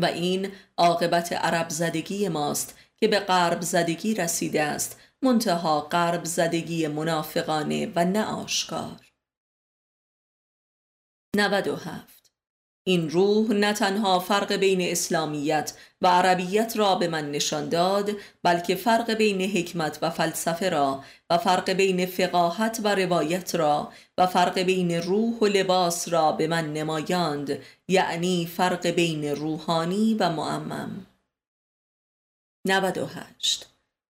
و 0.00 0.04
این 0.04 0.52
عاقبت 0.76 1.32
عرب 1.32 1.68
زدگی 1.68 2.28
ماست 2.28 2.78
که 2.96 3.08
به 3.08 3.20
غرب 3.20 3.60
زدگی 3.60 4.14
رسیده 4.14 4.62
است 4.62 5.00
منتها 5.22 5.80
غرب 5.80 6.24
زدگی 6.24 6.86
منافقانه 6.86 7.92
و 7.96 8.04
نه 8.04 8.24
آشکار. 8.24 9.12
97 11.36 12.17
این 12.88 13.10
روح 13.10 13.50
نه 13.50 13.72
تنها 13.72 14.18
فرق 14.18 14.52
بین 14.52 14.80
اسلامیت 14.80 15.72
و 16.02 16.06
عربیت 16.06 16.72
را 16.76 16.94
به 16.94 17.08
من 17.08 17.30
نشان 17.30 17.68
داد 17.68 18.10
بلکه 18.42 18.74
فرق 18.74 19.10
بین 19.10 19.40
حکمت 19.40 19.98
و 20.02 20.10
فلسفه 20.10 20.68
را 20.68 21.04
و 21.30 21.38
فرق 21.38 21.70
بین 21.70 22.06
فقاهت 22.06 22.80
و 22.84 22.94
روایت 22.94 23.54
را 23.54 23.92
و 24.18 24.26
فرق 24.26 24.58
بین 24.58 24.92
روح 24.92 25.38
و 25.38 25.46
لباس 25.46 26.08
را 26.08 26.32
به 26.32 26.46
من 26.46 26.72
نمایاند 26.72 27.58
یعنی 27.88 28.46
فرق 28.46 28.86
بین 28.86 29.24
روحانی 29.24 30.14
و 30.20 30.30
معمم. 30.30 31.06
98 32.66 33.66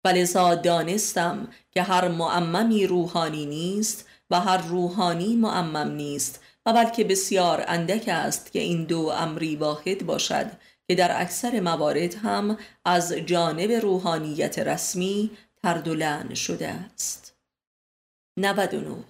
ولذا 0.05 0.55
دانستم 0.55 1.48
که 1.72 1.84
هر 1.84 2.07
معممی 2.07 2.88
روحانی 2.88 3.46
نیست 3.46 4.07
و 4.29 4.39
هر 4.39 4.57
روحانی 4.57 5.36
معمم 5.36 5.91
نیست 5.91 6.43
و 6.67 6.74
بلکه 6.74 7.03
بسیار 7.03 7.63
اندک 7.67 8.07
است 8.07 8.51
که 8.51 8.59
این 8.59 8.83
دو 8.83 9.00
امری 9.00 9.55
واحد 9.55 10.05
باشد 10.05 10.51
که 10.88 10.95
در 10.95 11.21
اکثر 11.21 11.59
موارد 11.59 12.15
هم 12.15 12.57
از 12.86 13.13
جانب 13.13 13.71
روحانیت 13.71 14.59
رسمی 14.59 15.31
تردلن 15.63 16.33
شده 16.33 16.67
است. 16.67 17.36
99 18.39 19.03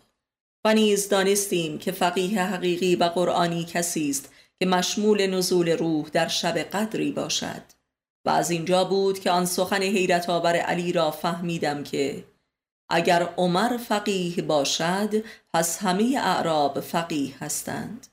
و 0.66 0.74
نیز 0.74 1.10
دانستیم 1.10 1.78
که 1.78 1.92
فقیه 1.92 2.44
حقیقی 2.44 2.96
و 2.96 3.04
قرآنی 3.04 3.66
کسی 3.66 4.10
است 4.10 4.34
که 4.60 4.66
مشمول 4.66 5.28
نزول 5.28 5.70
روح 5.70 6.10
در 6.10 6.28
شب 6.28 6.58
قدری 6.58 7.12
باشد. 7.12 7.64
و 8.26 8.30
از 8.30 8.52
اینجا 8.52 8.84
بود 8.84 9.20
که 9.20 9.32
آن 9.32 9.46
سخن 9.46 9.82
حیرت 9.82 10.30
آور 10.30 10.56
علی 10.56 10.92
را 10.92 11.12
فهمیدم 11.12 11.84
که 11.84 12.24
اگر 12.90 13.24
عمر 13.38 13.78
فقیه 13.78 14.42
باشد 14.42 15.24
پس 15.54 15.78
همه 15.78 16.20
اعراب 16.24 16.80
فقیه 16.80 17.34
هستند. 17.40 18.08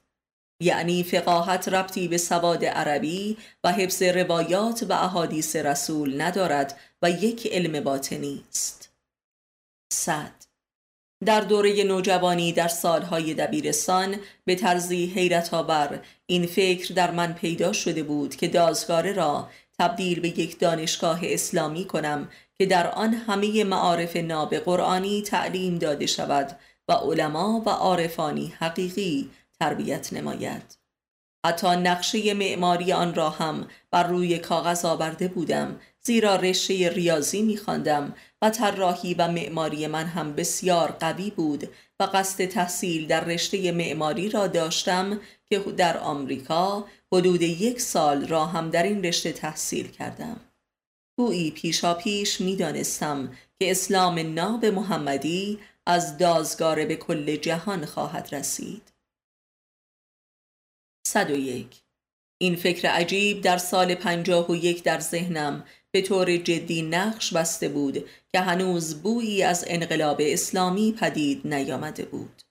یعنی 0.61 1.03
فقاهت 1.03 1.69
ربطی 1.69 2.09
به 2.09 2.19
سواد 2.19 2.65
عربی 2.65 3.37
و 3.65 3.73
حفظ 3.73 4.03
روایات 4.03 4.87
و 4.89 4.93
احادیث 4.93 5.57
رسول 5.57 6.21
ندارد 6.21 6.79
و 7.03 7.11
یک 7.11 7.47
علم 7.53 7.85
باطنی 7.85 8.45
است. 8.51 8.93
صد. 9.93 10.45
در 11.25 11.41
دوره 11.41 11.85
نوجوانی 11.85 12.53
در 12.53 12.69
سالهای 12.69 13.35
دبیرستان 13.35 14.17
به 14.45 14.55
طرزی 14.55 15.07
حیرت 15.07 15.55
آور 15.55 16.01
این 16.27 16.47
فکر 16.47 16.95
در 16.95 17.11
من 17.11 17.33
پیدا 17.33 17.73
شده 17.73 18.03
بود 18.03 18.37
که 18.37 18.49
دازگاره 18.49 19.13
را 19.13 19.49
تبدیل 19.79 20.21
به 20.21 20.29
یک 20.29 20.59
دانشگاه 20.59 21.21
اسلامی 21.23 21.85
کنم 21.85 22.29
که 22.59 22.67
در 22.67 22.91
آن 22.91 23.15
همه 23.15 23.65
معارف 23.65 24.17
ناب 24.17 24.55
قرآنی 24.55 25.23
تعلیم 25.23 25.79
داده 25.79 26.07
شود 26.07 26.59
و 26.89 26.93
علما 26.93 27.63
و 27.67 27.71
عارفانی 27.71 28.55
حقیقی 28.59 29.31
تربیت 29.61 30.13
نماید. 30.13 30.85
حتی 31.47 31.67
نقشه 31.67 32.35
معماری 32.35 32.93
آن 32.93 33.15
را 33.15 33.31
هم 33.31 33.69
بر 33.91 34.03
روی 34.03 34.39
کاغذ 34.39 34.85
آورده 34.85 35.29
بودم 35.29 35.81
زیرا 36.01 36.37
رشته 36.37 36.89
ریاضی 36.89 37.43
میخواندم 37.43 38.15
و 38.43 38.51
طراحی 38.51 39.15
و 39.15 39.29
معماری 39.29 39.87
من 39.87 40.05
هم 40.07 40.33
بسیار 40.33 40.91
قوی 40.91 41.31
بود 41.31 41.69
و 42.01 42.09
قصد 42.15 42.45
تحصیل 42.45 43.07
در 43.07 43.25
رشته 43.25 43.73
معماری 43.73 44.29
را 44.29 44.47
داشتم 44.47 45.21
که 45.49 45.59
در 45.59 45.99
آمریکا 45.99 46.85
حدود 47.13 47.43
یک 47.43 47.81
سال 47.81 48.27
را 48.27 48.47
هم 48.47 48.71
در 48.71 48.83
این 48.83 49.05
رشته 49.05 49.33
تحصیل 49.33 49.89
کردم. 49.89 50.41
گویی 51.17 51.51
پیشا 51.51 51.95
پیش 51.95 52.41
می 52.41 52.57
دانستم 52.57 53.37
که 53.59 53.71
اسلام 53.71 54.35
ناب 54.35 54.67
محمدی 54.67 55.59
از 55.87 56.19
دازگاره 56.19 56.87
به 56.87 56.97
کل 56.97 57.37
جهان 57.37 57.87
خواهد 57.87 58.35
رسید. 58.35 58.93
101 61.07 61.83
این 62.39 62.57
فکر 62.57 62.89
عجیب 62.89 63.41
در 63.41 63.59
سال 63.59 63.95
پنجاه 63.95 64.51
و 64.51 64.57
یک 64.57 64.83
در 64.83 65.01
ذهنم 65.01 65.65
به 65.91 66.03
طور 66.03 66.37
جدی 66.37 66.83
نقش 66.83 67.33
بسته 67.35 67.69
بود 67.69 68.09
که 68.33 68.41
هنوز 68.41 69.03
بویی 69.03 69.43
از 69.43 69.65
انقلاب 69.69 70.17
اسلامی 70.21 70.93
پدید 70.93 71.47
نیامده 71.47 72.05
بود. 72.05 72.43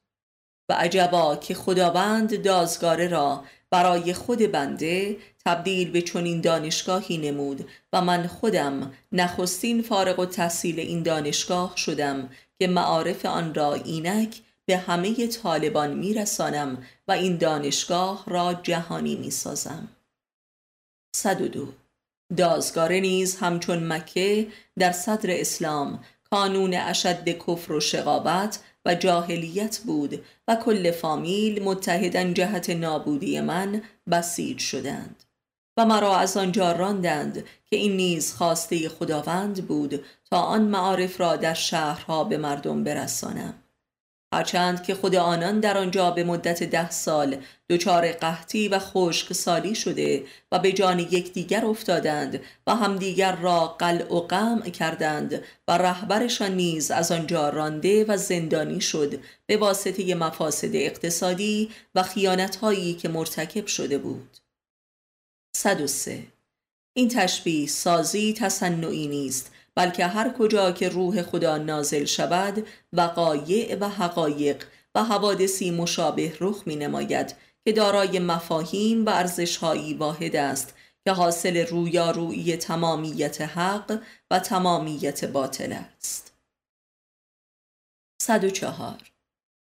و 0.69 0.73
عجبا 0.73 1.36
که 1.36 1.54
خداوند 1.54 2.41
دازگاره 2.41 3.08
را 3.08 3.43
برای 3.73 4.13
خود 4.13 4.39
بنده 4.39 5.17
تبدیل 5.45 5.91
به 5.91 6.01
چنین 6.01 6.41
دانشگاهی 6.41 7.17
نمود 7.17 7.69
و 7.93 8.01
من 8.01 8.27
خودم 8.27 8.93
نخستین 9.12 9.81
فارغ 9.81 10.19
و 10.19 10.25
تحصیل 10.25 10.79
این 10.79 11.03
دانشگاه 11.03 11.73
شدم 11.77 12.29
که 12.59 12.67
معارف 12.67 13.25
آن 13.25 13.53
را 13.53 13.73
اینک 13.73 14.41
به 14.65 14.77
همه 14.77 15.27
طالبان 15.27 15.93
میرسانم 15.93 16.83
و 17.07 17.12
این 17.12 17.38
دانشگاه 17.38 18.23
را 18.27 18.53
جهانی 18.53 19.15
می‌سازم. 19.15 19.88
102 21.15 21.67
دازگاره 22.38 22.99
نیز 22.99 23.36
همچون 23.36 23.88
مکه 23.93 24.47
در 24.79 24.91
صدر 24.91 25.29
اسلام 25.31 26.03
کانون 26.34 26.74
اشد 26.74 27.30
کفر 27.30 27.74
و 27.74 27.80
شقابت 27.80 28.60
و 28.86 28.96
جاهلیت 28.96 29.78
بود 29.78 30.26
و 30.48 30.56
کل 30.56 30.91
فامیل 30.91 31.63
متحدن 31.63 32.34
جهت 32.34 32.69
نابودی 32.69 33.41
من 33.41 33.82
بسیج 34.12 34.60
شدند 34.60 35.24
و 35.78 35.86
مرا 35.86 36.17
از 36.17 36.38
آنجا 36.38 36.72
راندند 36.72 37.46
که 37.65 37.76
این 37.76 37.98
نیز 37.98 38.34
خواسته 38.34 38.89
خداوند 38.89 39.67
بود 39.67 40.06
تا 40.32 40.39
آن 40.39 40.62
معارف 40.62 41.22
را 41.22 41.36
در 41.36 41.54
شهرها 41.54 42.24
به 42.24 42.38
مردم 42.38 42.84
برسانم. 42.84 43.62
هرچند 44.34 44.84
که 44.84 44.96
خود 44.96 45.15
آنان 45.15 45.60
در 45.60 45.78
آنجا 45.78 46.12
به 46.12 46.24
مدت 46.24 46.63
ده 46.63 46.91
سال 46.91 47.38
دچار 47.69 48.12
قحطی 48.12 48.67
و 48.67 48.80
خشک 48.80 49.34
سالی 49.34 49.76
شده 49.76 50.24
و 50.52 50.60
به 50.60 50.72
جان 50.72 51.00
یکدیگر 51.00 51.65
افتادند 51.65 52.41
و 52.67 52.76
همدیگر 52.76 53.36
را 53.36 53.67
قلع 53.67 54.13
و 54.13 54.19
قمع 54.19 54.69
کردند 54.69 55.43
و 55.67 55.78
رهبرشان 55.78 56.52
نیز 56.52 56.91
از 56.91 57.12
آنجا 57.12 57.50
رانده 57.50 58.06
و 58.08 58.17
زندانی 58.17 58.82
شد 58.82 59.19
به 59.46 59.58
واسطه 59.58 60.15
مفاسد 60.15 60.76
اقتصادی 60.76 61.69
و 61.96 62.04
خیانتهایی 62.04 62.93
که 62.93 63.10
مرتکب 63.10 63.67
شده 63.67 63.98
بود. 63.98 64.38
103 65.56 66.24
این 66.93 67.10
تشبیه 67.10 67.67
سازی 67.67 68.34
تصنعی 68.34 69.08
نیست 69.08 69.52
بلکه 69.75 70.05
هر 70.05 70.33
کجا 70.33 70.71
که 70.71 70.89
روح 70.89 71.21
خدا 71.21 71.57
نازل 71.57 72.05
شود 72.05 72.67
وقایع 72.93 73.77
و 73.79 73.89
حقایق 73.89 74.63
و 74.95 75.03
حوادثی 75.03 75.71
مشابه 75.71 76.38
رخ 76.39 76.63
می 76.65 76.75
نماید 76.75 77.36
که 77.65 77.71
دارای 77.71 78.19
مفاهیم 78.19 79.05
و 79.05 79.09
ارزشهایی 79.09 79.93
واحد 79.93 80.36
است 80.36 80.75
که 81.05 81.12
حاصل 81.12 81.57
رویارویی 81.67 82.57
تمامیت 82.57 83.41
حق 83.41 84.01
و 84.31 84.39
تمامیت 84.39 85.25
باطل 85.25 85.73
است. 85.73 86.33
104 88.21 89.12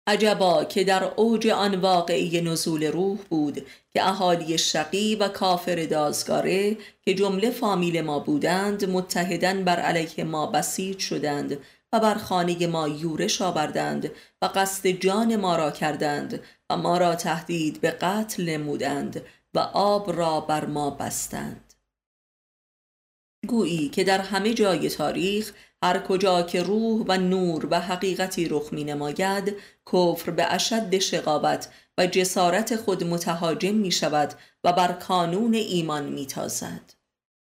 عجبا 0.06 0.64
که 0.64 0.84
در 0.84 1.04
اوج 1.04 1.46
آن 1.48 1.74
واقعی 1.74 2.40
نزول 2.40 2.84
روح 2.84 3.18
بود 3.30 3.66
که 3.90 4.08
اهالی 4.08 4.58
شقی 4.58 5.14
و 5.14 5.28
کافر 5.28 5.86
دازگاره 5.86 6.76
که 7.02 7.14
جمله 7.14 7.50
فامیل 7.50 8.00
ما 8.00 8.18
بودند 8.18 8.90
متحدن 8.90 9.64
بر 9.64 9.80
علیه 9.80 10.24
ما 10.24 10.46
بسیج 10.46 10.98
شدند 10.98 11.58
و 11.92 12.00
بر 12.00 12.14
خانه 12.14 12.66
ما 12.66 12.88
یورش 12.88 13.42
آوردند 13.42 14.10
و 14.42 14.46
قصد 14.54 14.88
جان 14.88 15.36
ما 15.36 15.56
را 15.56 15.70
کردند 15.70 16.40
و 16.70 16.76
ما 16.76 16.98
را 16.98 17.14
تهدید 17.14 17.80
به 17.80 17.90
قتل 17.90 18.44
نمودند 18.44 19.22
و 19.54 19.58
آب 19.58 20.12
را 20.16 20.40
بر 20.40 20.66
ما 20.66 20.90
بستند. 20.90 21.74
گویی 23.48 23.88
که 23.88 24.04
در 24.04 24.18
همه 24.20 24.54
جای 24.54 24.88
تاریخ 24.88 25.52
هر 25.82 25.98
کجا 25.98 26.42
که 26.42 26.62
روح 26.62 27.04
و 27.08 27.16
نور 27.16 27.68
و 27.70 27.80
حقیقتی 27.80 28.48
رخ 28.48 28.72
می 28.72 28.84
نماید 28.84 29.56
کفر 29.92 30.30
به 30.30 30.52
اشد 30.52 30.98
شقابت 30.98 31.68
و 31.98 32.06
جسارت 32.06 32.76
خود 32.76 33.04
متهاجم 33.04 33.74
می 33.74 33.92
شود 33.92 34.34
و 34.64 34.72
بر 34.72 34.92
کانون 34.92 35.54
ایمان 35.54 36.04
می 36.04 36.26
تازد. 36.26 37.00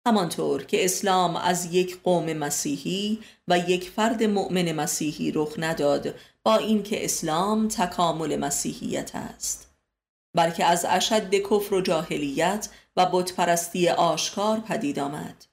همانطور 0.06 0.64
که 0.64 0.84
اسلام 0.84 1.36
از 1.36 1.74
یک 1.74 2.02
قوم 2.02 2.32
مسیحی 2.32 3.18
و 3.48 3.58
یک 3.58 3.90
فرد 3.90 4.22
مؤمن 4.22 4.72
مسیحی 4.72 5.32
رخ 5.32 5.54
نداد 5.58 6.14
با 6.42 6.56
اینکه 6.56 7.04
اسلام 7.04 7.68
تکامل 7.68 8.36
مسیحیت 8.36 9.10
است 9.14 9.70
بلکه 10.34 10.64
از 10.64 10.86
اشد 10.88 11.34
کفر 11.34 11.74
و 11.74 11.80
جاهلیت 11.80 12.68
و 12.96 13.06
بتپرستی 13.06 13.88
آشکار 13.88 14.60
پدید 14.60 14.98
آمد 14.98 15.44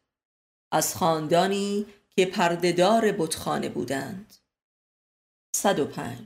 از 0.71 0.95
خاندانی 0.95 1.85
که 2.19 2.25
پردهدار 2.25 3.11
بتخانه 3.11 3.69
بودند. 3.69 4.33
105 5.55 6.17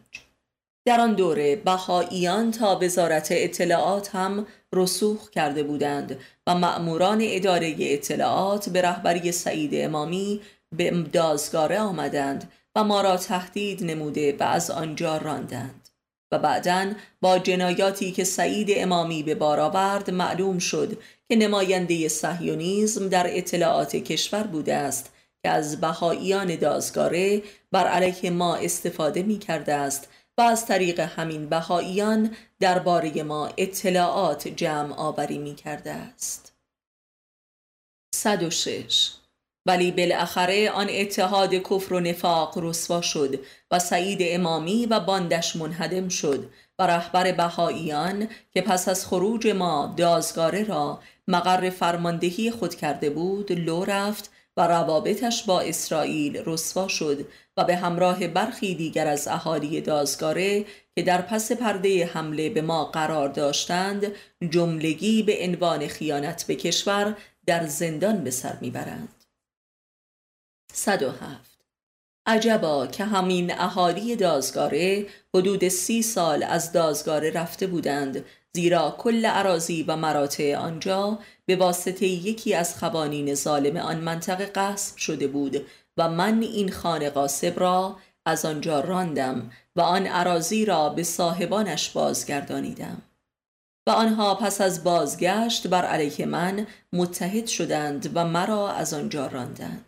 در 0.87 0.99
آن 1.01 1.13
دوره 1.13 1.55
بهاییان 1.55 2.51
تا 2.51 2.79
وزارت 2.81 3.27
اطلاعات 3.31 4.15
هم 4.15 4.47
رسوخ 4.73 5.29
کرده 5.29 5.63
بودند 5.63 6.19
و 6.47 6.55
مأموران 6.55 7.19
اداره 7.23 7.75
اطلاعات 7.79 8.69
به 8.69 8.81
رهبری 8.81 9.31
سعید 9.31 9.71
امامی 9.73 10.41
به 10.75 10.91
دازگاره 11.13 11.79
آمدند 11.79 12.51
و 12.75 12.83
ما 12.83 13.01
را 13.01 13.17
تهدید 13.17 13.83
نموده 13.83 14.37
و 14.39 14.43
از 14.43 14.71
آنجا 14.71 15.17
راندند 15.17 15.89
و 16.31 16.39
بعدا 16.39 16.93
با 17.21 17.39
جنایاتی 17.39 18.11
که 18.11 18.23
سعید 18.23 18.67
امامی 18.71 19.23
به 19.23 19.35
بار 19.35 19.59
آورد 19.59 20.11
معلوم 20.11 20.59
شد 20.59 20.97
که 21.29 21.35
نماینده 21.35 22.07
صهیونیزم 22.07 23.09
در 23.09 23.37
اطلاعات 23.37 23.95
کشور 23.95 24.43
بوده 24.43 24.75
است 24.75 25.13
که 25.43 25.49
از 25.49 25.81
بهاییان 25.81 26.55
دازگاره 26.55 27.43
بر 27.71 27.87
علیه 27.87 28.29
ما 28.29 28.55
استفاده 28.55 29.23
می 29.23 29.39
کرده 29.39 29.73
است 29.73 30.09
و 30.37 30.41
از 30.41 30.65
طریق 30.65 30.99
همین 30.99 31.49
بهاییان 31.49 32.35
درباره 32.59 33.23
ما 33.23 33.49
اطلاعات 33.57 34.47
جمع 34.47 34.93
آوری 34.95 35.37
می 35.37 35.55
کرده 35.55 35.91
است 35.91 36.53
106 38.15 39.11
ولی 39.65 39.91
بالاخره 39.91 40.71
آن 40.71 40.87
اتحاد 40.89 41.53
کفر 41.53 41.93
و 41.93 41.99
نفاق 41.99 42.57
رسوا 42.57 43.01
شد 43.01 43.39
و 43.71 43.79
سعید 43.79 44.19
امامی 44.21 44.85
و 44.85 44.99
باندش 44.99 45.55
منهدم 45.55 46.09
شد 46.09 46.49
و 46.79 46.87
رهبر 46.87 47.31
بهاییان 47.31 48.27
که 48.53 48.61
پس 48.61 48.89
از 48.89 49.05
خروج 49.05 49.47
ما 49.47 49.93
دازگاره 49.97 50.63
را 50.63 50.99
مقر 51.27 51.69
فرماندهی 51.69 52.51
خود 52.51 52.75
کرده 52.75 53.09
بود 53.09 53.51
لو 53.51 53.83
رفت 53.83 54.31
و 54.57 54.61
روابطش 54.61 55.43
با 55.43 55.61
اسرائیل 55.61 56.41
رسوا 56.45 56.87
شد 56.87 57.27
و 57.57 57.63
به 57.63 57.75
همراه 57.75 58.27
برخی 58.27 58.75
دیگر 58.75 59.07
از 59.07 59.27
اهالی 59.27 59.81
دازگاره 59.81 60.65
که 60.95 61.01
در 61.01 61.21
پس 61.21 61.51
پرده 61.51 62.05
حمله 62.05 62.49
به 62.49 62.61
ما 62.61 62.85
قرار 62.85 63.29
داشتند 63.29 64.11
جملگی 64.49 65.23
به 65.23 65.37
عنوان 65.41 65.87
خیانت 65.87 66.43
به 66.47 66.55
کشور 66.55 67.17
در 67.45 67.67
زندان 67.67 68.23
به 68.23 68.31
سر 68.31 68.57
می‌برند. 68.61 69.23
107 70.73 71.56
عجبا 72.27 72.87
که 72.87 73.05
همین 73.05 73.59
اهالی 73.59 74.15
دازگاره 74.15 75.05
حدود 75.35 75.67
سی 75.67 76.01
سال 76.01 76.43
از 76.43 76.71
دازگاره 76.71 77.31
رفته 77.31 77.67
بودند 77.67 78.25
زیرا 78.53 78.95
کل 78.97 79.25
عراضی 79.25 79.83
و 79.83 79.95
مراتع 79.95 80.55
آنجا 80.55 81.19
به 81.45 81.55
واسطه 81.55 82.05
یکی 82.05 82.53
از 82.53 82.77
خوانین 82.77 83.35
ظالم 83.35 83.77
آن 83.77 83.97
منطقه 83.97 84.45
قصب 84.45 84.97
شده 84.97 85.27
بود 85.27 85.65
و 85.97 86.09
من 86.09 86.41
این 86.41 86.71
خانه 86.71 87.09
قاسب 87.09 87.59
را 87.59 87.97
از 88.25 88.45
آنجا 88.45 88.79
راندم 88.79 89.51
و 89.75 89.81
آن 89.81 90.07
عراضی 90.07 90.65
را 90.65 90.89
به 90.89 91.03
صاحبانش 91.03 91.89
بازگردانیدم. 91.89 93.01
و 93.87 93.89
آنها 93.89 94.35
پس 94.35 94.61
از 94.61 94.83
بازگشت 94.83 95.67
بر 95.67 95.85
علیه 95.85 96.25
من 96.25 96.67
متحد 96.93 97.47
شدند 97.47 98.11
و 98.13 98.25
مرا 98.25 98.71
از 98.71 98.93
آنجا 98.93 99.27
راندند. 99.27 99.86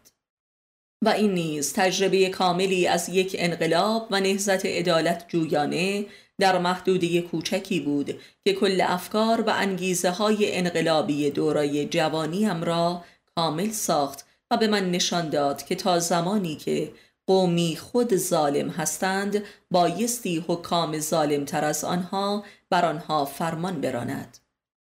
و 1.01 1.09
این 1.09 1.33
نیز 1.33 1.73
تجربه 1.73 2.29
کاملی 2.29 2.87
از 2.87 3.09
یک 3.09 3.35
انقلاب 3.39 4.07
و 4.11 4.19
نهزت 4.19 4.65
عدالت 4.65 5.25
جویانه 5.27 6.05
در 6.39 6.57
محدوده 6.57 7.21
کوچکی 7.21 7.79
بود 7.79 8.19
که 8.43 8.53
کل 8.53 8.81
افکار 8.81 9.41
و 9.41 9.49
انگیزه 9.49 10.09
های 10.09 10.57
انقلابی 10.57 11.29
دورای 11.29 11.85
جوانیم 11.85 12.63
را 12.63 13.03
کامل 13.35 13.69
ساخت 13.69 14.25
و 14.51 14.57
به 14.57 14.67
من 14.67 14.91
نشان 14.91 15.29
داد 15.29 15.65
که 15.65 15.75
تا 15.75 15.99
زمانی 15.99 16.55
که 16.55 16.91
قومی 17.27 17.77
خود 17.77 18.15
ظالم 18.15 18.69
هستند 18.69 19.43
بایستی 19.71 20.45
حکام 20.47 20.99
ظالم 20.99 21.45
تر 21.45 21.65
از 21.65 21.83
آنها 21.83 22.43
بر 22.69 22.85
آنها 22.85 23.25
فرمان 23.25 23.81
براند. 23.81 24.37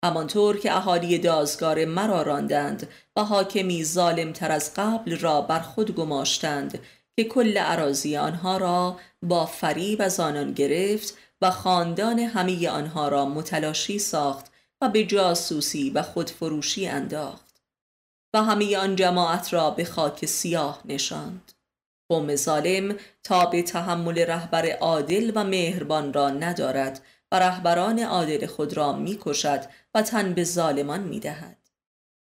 همانطور 0.05 0.59
که 0.59 0.77
اهالی 0.77 1.19
دازگار 1.19 1.85
مرا 1.85 2.23
راندند 2.23 2.89
و 3.17 3.25
حاکمی 3.25 3.85
ظالم 3.85 4.33
تر 4.33 4.53
از 4.53 4.75
قبل 4.75 5.19
را 5.19 5.41
بر 5.41 5.61
خود 5.61 5.95
گماشتند 5.95 6.79
که 7.17 7.25
کل 7.25 7.59
عراضی 7.59 8.17
آنها 8.17 8.57
را 8.57 8.99
با 9.23 9.47
فریب 9.47 10.03
از 10.03 10.21
آنان 10.21 10.53
گرفت 10.53 11.19
و 11.43 11.51
خاندان 11.51 12.19
همه 12.19 12.69
آنها 12.69 13.09
را 13.09 13.27
متلاشی 13.27 13.99
ساخت 13.99 14.53
و 14.81 14.89
به 14.89 15.05
جاسوسی 15.05 15.91
و 15.91 16.03
خودفروشی 16.03 16.87
انداخت 16.87 17.63
و 18.35 18.43
همه 18.43 18.77
آن 18.77 18.97
جماعت 18.97 19.53
را 19.53 19.71
به 19.71 19.85
خاک 19.85 20.27
سیاه 20.27 20.81
نشاند. 20.85 21.53
قوم 22.09 22.37
ظالم 22.37 22.97
تا 23.23 23.47
به 23.47 23.63
تحمل 23.63 24.19
رهبر 24.19 24.71
عادل 24.71 25.33
و 25.35 25.45
مهربان 25.45 26.13
را 26.13 26.31
ندارد 26.31 27.01
و 27.33 27.39
رهبران 27.39 27.99
عادل 27.99 28.47
خود 28.47 28.77
را 28.77 28.93
می‌کشد 28.93 29.61
و 29.95 30.03
تن 30.03 30.35
به 30.35 30.45
ظالمان 30.45 31.01
می‌دهد. 31.01 31.57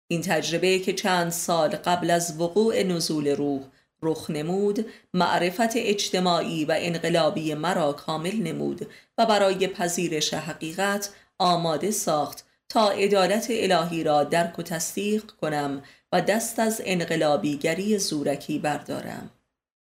این 0.07 0.21
تجربه 0.21 0.79
که 0.79 0.93
چند 0.93 1.31
سال 1.31 1.69
قبل 1.69 2.11
از 2.11 2.41
وقوع 2.41 2.83
نزول 2.83 3.27
روح 3.27 3.61
رخ 4.01 4.29
نمود 4.29 4.85
معرفت 5.13 5.75
اجتماعی 5.75 6.65
و 6.65 6.75
انقلابی 6.77 7.53
مرا 7.53 7.93
کامل 7.93 8.35
نمود 8.35 8.87
و 9.17 9.25
برای 9.25 9.67
پذیرش 9.67 10.33
حقیقت 10.33 11.09
آماده 11.37 11.91
ساخت 11.91 12.45
تا 12.69 12.89
عدالت 12.89 13.47
الهی 13.49 14.03
را 14.03 14.23
درک 14.23 14.59
و 14.59 14.63
تصدیق 14.63 15.23
کنم 15.25 15.81
و 16.11 16.21
دست 16.21 16.59
از 16.59 16.81
انقلابیگری 16.85 17.97
زورکی 17.97 18.59
بردارم. 18.59 19.31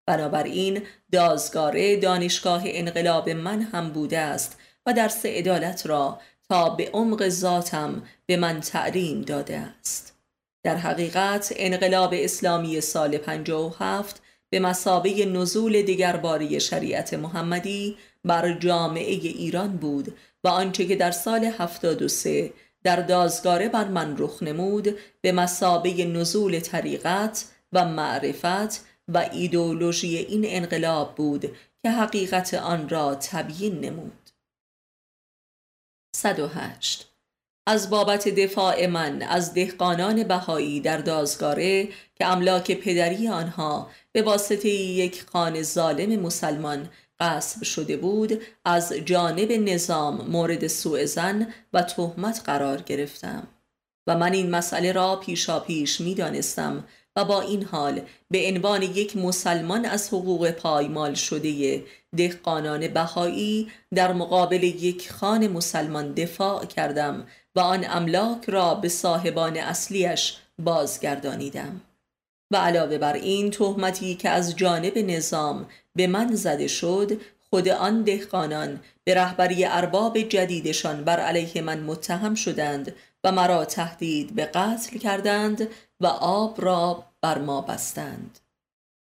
بنابراین 0.07 0.83
دازگاره 1.13 1.97
دانشگاه 1.97 2.63
انقلاب 2.65 3.31
من 3.31 3.63
هم 3.63 3.91
بوده 3.91 4.19
است 4.19 4.59
و 4.89 4.93
درس 4.93 5.27
عدالت 5.27 5.87
را 5.87 6.21
تا 6.49 6.71
به 6.71 6.91
عمق 6.93 7.29
ذاتم 7.29 8.03
به 8.27 8.37
من 8.37 8.61
تعلیم 8.61 9.23
داده 9.23 9.59
است. 9.59 10.15
در 10.63 10.77
حقیقت 10.77 11.53
انقلاب 11.57 12.15
اسلامی 12.17 12.81
سال 12.81 13.19
57 13.19 14.23
به 14.51 14.61
مسابه 14.61 15.27
نزول 15.27 15.83
دیگر 15.83 16.59
شریعت 16.59 17.15
محمدی 17.15 17.97
بر 18.25 18.53
جامعه 18.53 19.15
ایران 19.15 19.77
بود 19.77 20.17
و 20.45 20.49
آنچه 20.49 20.87
که 20.87 20.97
در 20.97 21.11
سال 21.11 21.45
73 21.45 22.53
در 22.83 22.97
دازگاره 22.97 23.69
بر 23.69 23.89
من 23.89 24.17
رخ 24.19 24.43
نمود 24.43 24.99
به 25.21 25.33
مسابه 25.33 26.05
نزول 26.05 26.61
طریقت 26.61 27.45
و 27.73 27.85
معرفت 27.85 28.85
و 29.09 29.29
ایدولوژی 29.33 30.17
این 30.17 30.43
انقلاب 30.47 31.15
بود 31.15 31.57
که 31.83 31.91
حقیقت 31.91 32.55
آن 32.55 32.89
را 32.89 33.15
تبیین 33.15 33.81
نمود. 33.81 34.28
108 36.17 37.09
از 37.67 37.91
بابت 37.91 38.29
دفاع 38.29 38.87
من 38.87 39.23
از 39.23 39.55
دهقانان 39.55 40.25
بهایی 40.25 40.81
در 40.81 40.99
دازگاره 40.99 41.89
که 42.15 42.27
املاک 42.27 42.73
پدری 42.73 43.29
آنها 43.29 43.91
به 44.13 44.23
واسطه 44.23 44.69
یک 44.69 45.25
خان 45.33 45.63
ظالم 45.63 46.21
مسلمان 46.21 46.89
قصب 47.21 47.63
شده 47.63 47.97
بود 47.97 48.43
از 48.65 48.93
جانب 48.93 49.53
نظام 49.53 50.27
مورد 50.31 50.67
سوء 50.67 51.05
زن 51.05 51.53
و 51.73 51.83
تهمت 51.83 52.43
قرار 52.45 52.83
گرفتم. 52.83 53.47
و 54.07 54.17
من 54.17 54.33
این 54.33 54.51
مسئله 54.51 54.93
را 54.93 55.17
پیشا 55.17 55.61
پیش 55.61 56.01
می 56.01 56.15
دانستم 56.15 56.85
و 57.19 57.25
با 57.25 57.41
این 57.41 57.65
حال 57.65 58.01
به 58.31 58.49
عنوان 58.49 58.83
یک 58.83 59.17
مسلمان 59.17 59.85
از 59.85 60.09
حقوق 60.09 60.51
پایمال 60.51 61.15
شده 61.15 61.83
دهقانان 62.17 62.89
بهایی 62.89 63.69
در 63.95 64.13
مقابل 64.13 64.63
یک 64.63 65.13
خان 65.13 65.49
مسلمان 65.49 66.13
دفاع 66.13 66.65
کردم 66.65 67.27
و 67.57 67.61
آن 67.61 67.85
املاک 67.89 68.45
را 68.45 68.75
به 68.75 68.89
صاحبان 68.89 69.57
اصلیش 69.57 70.37
بازگردانیدم. 70.59 71.81
و 72.51 72.57
علاوه 72.57 72.99
بر 72.99 73.13
این 73.13 73.51
تهمتی 73.51 74.15
که 74.15 74.29
از 74.29 74.57
جانب 74.57 74.99
نظام 74.99 75.67
به 75.97 76.07
من 76.07 76.35
زده 76.35 76.69
شد 76.69 77.21
خود 77.51 77.69
آن 77.69 78.03
دهقانان 78.03 78.81
به 79.05 79.15
رهبری 79.15 79.65
ارباب 79.65 80.19
جدیدشان 80.19 81.05
بر 81.05 81.21
علیه 81.21 81.63
من 81.63 81.81
متهم 81.81 82.35
شدند 82.35 82.95
و 83.25 83.33
مرا 83.33 83.65
تهدید 83.65 84.35
به 84.35 84.45
قتل 84.45 84.99
کردند 84.99 85.69
و 86.01 86.07
آب 86.07 86.65
را 86.65 87.05
بر 87.21 87.39
ما 87.39 87.61
بستند. 87.61 88.39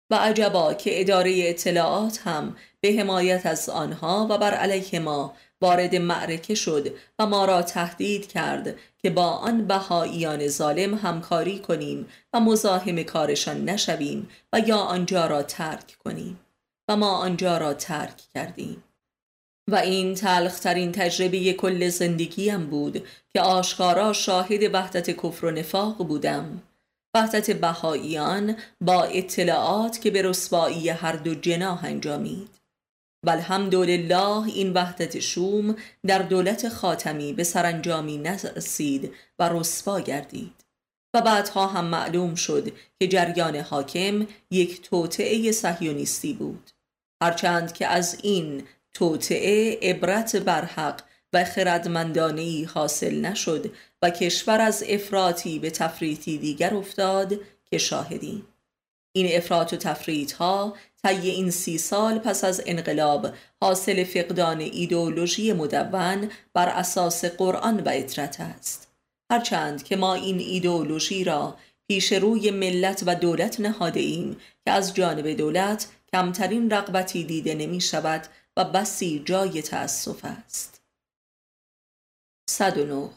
و 0.09 0.15
عجبا 0.15 0.73
که 0.73 1.01
اداره 1.01 1.35
اطلاعات 1.49 2.21
هم 2.27 2.55
به 2.81 2.95
حمایت 2.99 3.45
از 3.45 3.69
آنها 3.69 4.27
و 4.29 4.37
بر 4.37 4.53
علیه 4.53 4.99
ما 4.99 5.33
وارد 5.61 5.95
معرکه 5.95 6.55
شد 6.55 6.95
و 7.19 7.25
ما 7.25 7.45
را 7.45 7.61
تهدید 7.61 8.27
کرد 8.27 8.75
که 8.97 9.09
با 9.09 9.27
آن 9.27 9.67
بهاییان 9.67 10.47
ظالم 10.47 10.93
همکاری 10.93 11.59
کنیم 11.59 12.07
و 12.33 12.39
مزاحم 12.39 13.03
کارشان 13.03 13.65
نشویم 13.65 14.29
و 14.53 14.59
یا 14.59 14.77
آنجا 14.77 15.27
را 15.27 15.43
ترک 15.43 15.97
کنیم. 16.03 16.39
و 16.87 16.95
ما 16.95 17.17
آنجا 17.17 17.57
را 17.57 17.73
ترک 17.73 18.21
کردیم. 18.33 18.83
و 19.71 19.75
این 19.75 20.15
تلخترین 20.15 20.91
تجربه 20.91 21.53
کل 21.53 21.89
زندگیم 21.89 22.65
بود 22.67 23.07
که 23.29 23.41
آشکارا 23.41 24.13
شاهد 24.13 24.73
وحدت 24.73 25.09
کفر 25.09 25.45
و 25.45 25.51
نفاق 25.51 25.97
بودم. 25.97 26.61
وحدت 27.15 27.51
بهاییان 27.51 28.55
با 28.81 29.03
اطلاعات 29.03 30.01
که 30.01 30.11
به 30.11 30.21
رسوایی 30.21 30.89
هر 30.89 31.15
دو 31.15 31.35
جناح 31.35 31.85
انجامید. 31.85 32.49
و 33.25 33.29
الحمدلله 33.29 34.43
این 34.43 34.73
وحدت 34.73 35.19
شوم 35.19 35.75
در 36.07 36.19
دولت 36.19 36.69
خاتمی 36.69 37.33
به 37.33 37.43
سرانجامی 37.43 38.17
نرسید 38.17 39.13
و 39.39 39.49
رسوا 39.49 39.99
گردید. 39.99 40.65
و 41.13 41.21
بعدها 41.21 41.67
هم 41.67 41.85
معلوم 41.85 42.35
شد 42.35 42.71
که 42.99 43.07
جریان 43.07 43.55
حاکم 43.55 44.27
یک 44.51 44.81
توطعه 44.81 45.51
صهیونیستی 45.51 46.33
بود. 46.33 46.71
هرچند 47.23 47.73
که 47.73 47.87
از 47.87 48.17
این 48.23 48.63
توطعه 48.93 49.79
عبرت 49.81 50.35
بر 50.35 50.65
و 51.35 51.43
خردمندانهی 51.43 52.63
حاصل 52.63 53.21
نشد 53.21 53.71
و 54.01 54.09
کشور 54.09 54.61
از 54.61 54.83
افراطی 54.89 55.59
به 55.59 55.69
تفریطی 55.69 56.37
دیگر 56.37 56.73
افتاد 56.73 57.39
که 57.65 57.77
شاهدیم 57.77 58.47
این 59.15 59.37
افراط 59.37 59.73
و 59.73 59.75
تفریط 59.75 60.31
ها 60.31 60.73
طی 61.03 61.29
این 61.29 61.51
سی 61.51 61.77
سال 61.77 62.19
پس 62.19 62.43
از 62.43 62.63
انقلاب 62.65 63.33
حاصل 63.61 64.03
فقدان 64.03 64.59
ایدئولوژی 64.59 65.53
مدون 65.53 66.29
بر 66.53 66.69
اساس 66.69 67.25
قرآن 67.25 67.79
و 67.79 67.89
اطرت 67.93 68.39
است. 68.39 68.87
هرچند 69.31 69.83
که 69.83 69.95
ما 69.95 70.13
این 70.13 70.39
ایدئولوژی 70.39 71.23
را 71.23 71.57
پیش 71.87 72.13
روی 72.13 72.51
ملت 72.51 73.03
و 73.05 73.15
دولت 73.15 73.59
نهاده 73.59 73.99
ایم 73.99 74.37
که 74.65 74.71
از 74.71 74.93
جانب 74.93 75.27
دولت 75.27 75.87
کمترین 76.13 76.69
رقبتی 76.69 77.23
دیده 77.23 77.55
نمی 77.55 77.81
شود 77.81 78.27
و 78.57 78.63
بسی 78.63 79.21
جای 79.25 79.61
تأسف 79.61 80.25
است. 80.25 80.74
109 82.49 83.09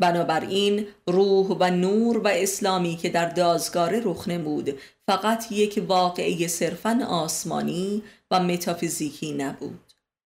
بنابراین 0.00 0.86
روح 1.06 1.46
و 1.46 1.70
نور 1.70 2.18
و 2.18 2.28
اسلامی 2.28 2.96
که 2.96 3.08
در 3.08 3.28
دازگاره 3.28 4.00
رخ 4.04 4.28
نمود 4.28 4.78
فقط 5.06 5.52
یک 5.52 5.84
واقعه 5.88 6.48
صرفا 6.48 7.06
آسمانی 7.08 8.02
و 8.30 8.40
متافیزیکی 8.40 9.32
نبود 9.32 9.92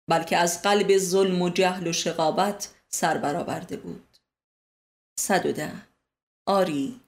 بلکه 0.10 0.38
از 0.38 0.62
قلب 0.62 0.98
ظلم 0.98 1.42
و 1.42 1.50
جهل 1.50 1.88
و 1.88 1.94
شقابت 1.94 2.70
سر 2.90 3.18
برآورده 3.18 3.78
بود. 3.78 4.18
110 5.20 5.72
آری 6.48 7.02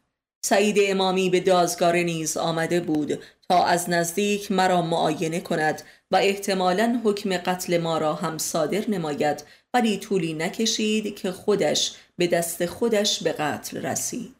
سعید 0.45 0.77
امامی 0.79 1.29
به 1.29 1.39
دازگاره 1.39 2.03
نیز 2.03 2.37
آمده 2.37 2.79
بود 2.79 3.23
تا 3.49 3.65
از 3.65 3.89
نزدیک 3.89 4.51
مرا 4.51 4.81
معاینه 4.81 5.39
کند 5.39 5.81
و 6.11 6.15
احتمالا 6.15 7.01
حکم 7.03 7.37
قتل 7.37 7.77
ما 7.77 7.97
را 7.97 8.13
هم 8.13 8.37
صادر 8.37 8.89
نماید 8.89 9.43
ولی 9.73 9.97
طولی 9.97 10.33
نکشید 10.33 11.15
که 11.15 11.31
خودش 11.31 11.95
به 12.17 12.27
دست 12.27 12.65
خودش 12.65 13.23
به 13.23 13.31
قتل 13.31 13.77
رسید. 13.77 14.35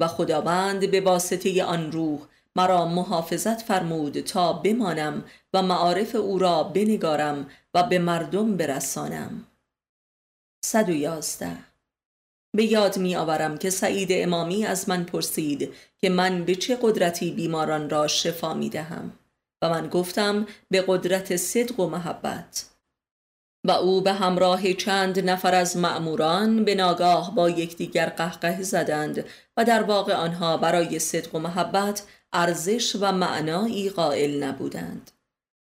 و 0.00 0.06
خداوند 0.06 0.90
به 0.90 1.00
واسطه 1.00 1.64
آن 1.64 1.92
روح 1.92 2.20
مرا 2.56 2.84
محافظت 2.84 3.62
فرمود 3.62 4.20
تا 4.20 4.52
بمانم 4.52 5.24
و 5.54 5.62
معارف 5.62 6.14
او 6.14 6.38
را 6.38 6.62
بنگارم 6.62 7.50
و 7.74 7.82
به 7.82 7.98
مردم 7.98 8.56
برسانم. 8.56 9.46
111 10.64 11.56
به 12.56 12.64
یاد 12.64 12.98
می 12.98 13.16
آورم 13.16 13.58
که 13.58 13.70
سعید 13.70 14.08
امامی 14.10 14.66
از 14.66 14.88
من 14.88 15.04
پرسید 15.04 15.74
که 15.98 16.08
من 16.08 16.44
به 16.44 16.54
چه 16.54 16.78
قدرتی 16.82 17.30
بیماران 17.30 17.90
را 17.90 18.06
شفا 18.06 18.54
می 18.54 18.70
دهم 18.70 19.12
و 19.62 19.68
من 19.68 19.88
گفتم 19.88 20.46
به 20.70 20.84
قدرت 20.86 21.36
صدق 21.36 21.80
و 21.80 21.88
محبت. 21.88 22.75
و 23.66 23.70
او 23.70 24.00
به 24.00 24.12
همراه 24.12 24.72
چند 24.72 25.30
نفر 25.30 25.54
از 25.54 25.76
مأموران 25.76 26.64
به 26.64 26.74
ناگاه 26.74 27.34
با 27.34 27.50
یکدیگر 27.50 28.06
قهقه 28.06 28.62
زدند 28.62 29.24
و 29.56 29.64
در 29.64 29.82
واقع 29.82 30.14
آنها 30.14 30.56
برای 30.56 30.98
صدق 30.98 31.34
و 31.34 31.38
محبت 31.38 32.02
ارزش 32.32 32.96
و 33.00 33.12
معنایی 33.12 33.90
قائل 33.90 34.42
نبودند. 34.42 35.10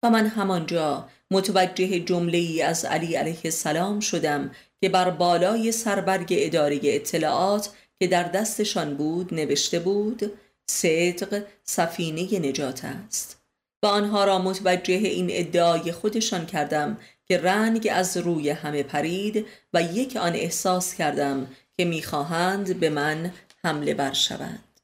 و 0.03 0.09
من 0.09 0.27
همانجا 0.27 1.09
متوجه 1.31 1.99
جمله 1.99 2.37
ای 2.37 2.61
از 2.61 2.85
علی 2.85 3.15
علیه 3.15 3.41
السلام 3.45 3.99
شدم 3.99 4.51
که 4.81 4.89
بر 4.89 5.09
بالای 5.09 5.71
سربرگ 5.71 6.27
اداره 6.31 6.79
اطلاعات 6.83 7.69
که 7.99 8.07
در 8.07 8.23
دستشان 8.23 8.97
بود 8.97 9.33
نوشته 9.33 9.79
بود 9.79 10.31
صدق 10.69 11.43
سفینه 11.63 12.39
نجات 12.39 12.85
است. 12.85 13.41
و 13.83 13.87
آنها 13.87 14.25
را 14.25 14.39
متوجه 14.39 14.93
این 14.93 15.27
ادعای 15.31 15.91
خودشان 15.91 16.45
کردم 16.45 16.97
که 17.29 17.37
رنگ 17.37 17.89
از 17.91 18.17
روی 18.17 18.49
همه 18.49 18.83
پرید 18.83 19.47
و 19.73 19.81
یک 19.81 20.15
آن 20.15 20.33
احساس 20.33 20.93
کردم 20.93 21.47
که 21.77 21.85
می‌خواهند 21.85 22.79
به 22.79 22.89
من 22.89 23.33
حمله 23.63 23.93
بر 23.93 24.13
شوند. 24.13 24.79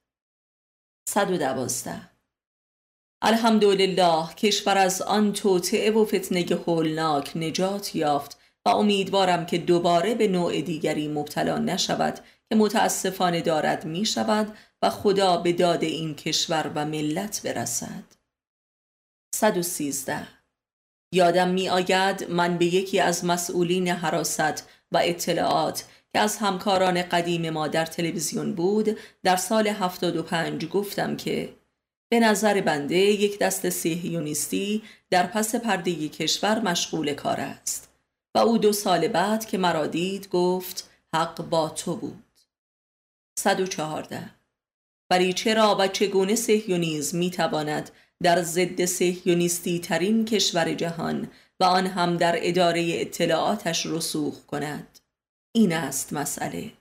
112 1.09 2.09
الحمدلله 3.21 4.33
کشور 4.37 4.77
از 4.77 5.01
آن 5.01 5.33
توطعه 5.33 5.91
و 5.91 6.05
فتنه 6.05 6.45
هولناک 6.67 7.37
نجات 7.37 7.95
یافت 7.95 8.37
و 8.65 8.69
امیدوارم 8.69 9.45
که 9.45 9.57
دوباره 9.57 10.15
به 10.15 10.27
نوع 10.27 10.61
دیگری 10.61 11.07
مبتلا 11.07 11.57
نشود 11.57 12.19
که 12.49 12.55
متاسفانه 12.55 13.41
دارد 13.41 13.85
می 13.85 14.05
شود 14.05 14.57
و 14.81 14.89
خدا 14.89 15.37
به 15.37 15.53
داد 15.53 15.83
این 15.83 16.15
کشور 16.15 16.71
و 16.75 16.85
ملت 16.85 17.41
برسد. 17.43 18.03
113 19.35 20.42
یادم 21.13 21.49
می 21.49 21.69
آید 21.69 22.25
من 22.29 22.57
به 22.57 22.65
یکی 22.65 22.99
از 22.99 23.25
مسئولین 23.25 23.87
حراست 23.87 24.67
و 24.91 25.01
اطلاعات 25.03 25.85
که 26.13 26.19
از 26.19 26.37
همکاران 26.37 27.01
قدیم 27.01 27.49
ما 27.49 27.67
در 27.67 27.85
تلویزیون 27.85 28.53
بود 28.53 28.97
در 29.23 29.35
سال 29.35 29.67
75 29.67 30.65
گفتم 30.65 31.15
که 31.15 31.53
به 32.09 32.19
نظر 32.19 32.61
بنده 32.61 32.95
یک 32.95 33.39
دست 33.39 33.69
سیهیونیستی 33.69 34.83
در 35.09 35.27
پس 35.27 35.55
پرده 35.55 36.09
کشور 36.09 36.59
مشغول 36.59 37.13
کار 37.13 37.39
است. 37.39 37.89
و 38.35 38.39
او 38.39 38.57
دو 38.57 38.73
سال 38.73 39.07
بعد 39.07 39.45
که 39.45 39.57
مرا 39.57 39.87
دید 39.87 40.29
گفت 40.29 40.89
حق 41.13 41.41
با 41.49 41.69
تو 41.69 41.95
بود. 41.95 42.23
114 43.39 44.29
ولی 45.09 45.33
چرا 45.33 45.77
و 45.79 45.87
چگونه 45.87 46.35
سهیونیزم 46.35 47.17
می 47.17 47.31
تواند 47.31 47.91
در 48.23 48.41
ضد 48.41 48.85
سهیونیستی 48.85 49.79
ترین 49.79 50.25
کشور 50.25 50.73
جهان 50.73 51.31
و 51.59 51.63
آن 51.63 51.87
هم 51.87 52.17
در 52.17 52.35
اداره 52.37 52.91
اطلاعاتش 52.93 53.85
رسوخ 53.85 54.45
کند. 54.45 54.99
این 55.55 55.73
است 55.73 56.13
مسئله. 56.13 56.71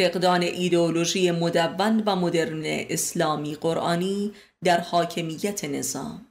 فقدان 0.00 0.42
ایدئولوژی 0.42 1.30
مدون 1.30 2.02
و 2.06 2.16
مدرن 2.16 2.62
اسلامی 2.64 3.54
قرآنی 3.54 4.32
در 4.64 4.80
حاکمیت 4.80 5.64
نظام. 5.64 6.26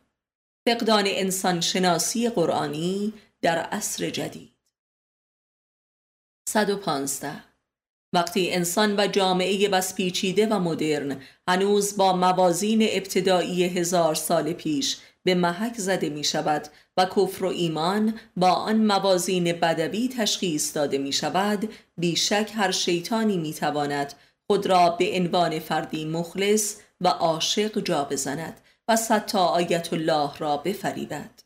فقدان 0.68 1.04
انسان 1.08 1.62
شناسی 1.62 2.30
قرآنی 2.30 3.14
در 3.42 3.58
عصر 3.58 4.10
جدید. 4.10 4.54
115 6.50 7.49
وقتی 8.14 8.52
انسان 8.52 8.96
و 9.00 9.08
جامعه 9.08 9.70
بس 9.70 9.96
پیچیده 9.96 10.48
و 10.48 10.60
مدرن 10.60 11.22
هنوز 11.48 11.98
با 11.98 12.16
موازین 12.16 12.88
ابتدایی 12.92 13.64
هزار 13.64 14.16
سال 14.16 14.54
پیش 14.54 14.98
به 15.24 15.36
محک 15.36 15.78
زده 15.78 16.10
می 16.10 16.24
شود 16.24 16.68
و 16.98 17.06
کفر 17.06 17.46
و 17.46 17.48
ایمان 17.48 18.20
با 18.38 18.52
آن 18.52 18.76
موازین 18.76 19.54
بدوی 19.54 20.08
تشخیص 20.08 20.76
داده 20.76 20.98
می 20.98 21.14
شود 21.14 21.70
بیشک 21.98 22.52
هر 22.56 22.72
شیطانی 22.72 23.38
می 23.38 23.54
تواند 23.54 24.14
خود 24.48 24.66
را 24.66 24.90
به 24.90 25.12
عنوان 25.16 25.60
فردی 25.60 26.06
مخلص 26.06 26.76
و 27.02 27.08
عاشق 27.08 27.80
جا 27.80 28.04
بزند 28.04 28.62
و 28.88 28.96
ستا 28.96 29.46
آیت 29.46 29.94
الله 29.94 30.38
را 30.38 30.58
بفریبد. 30.58 31.42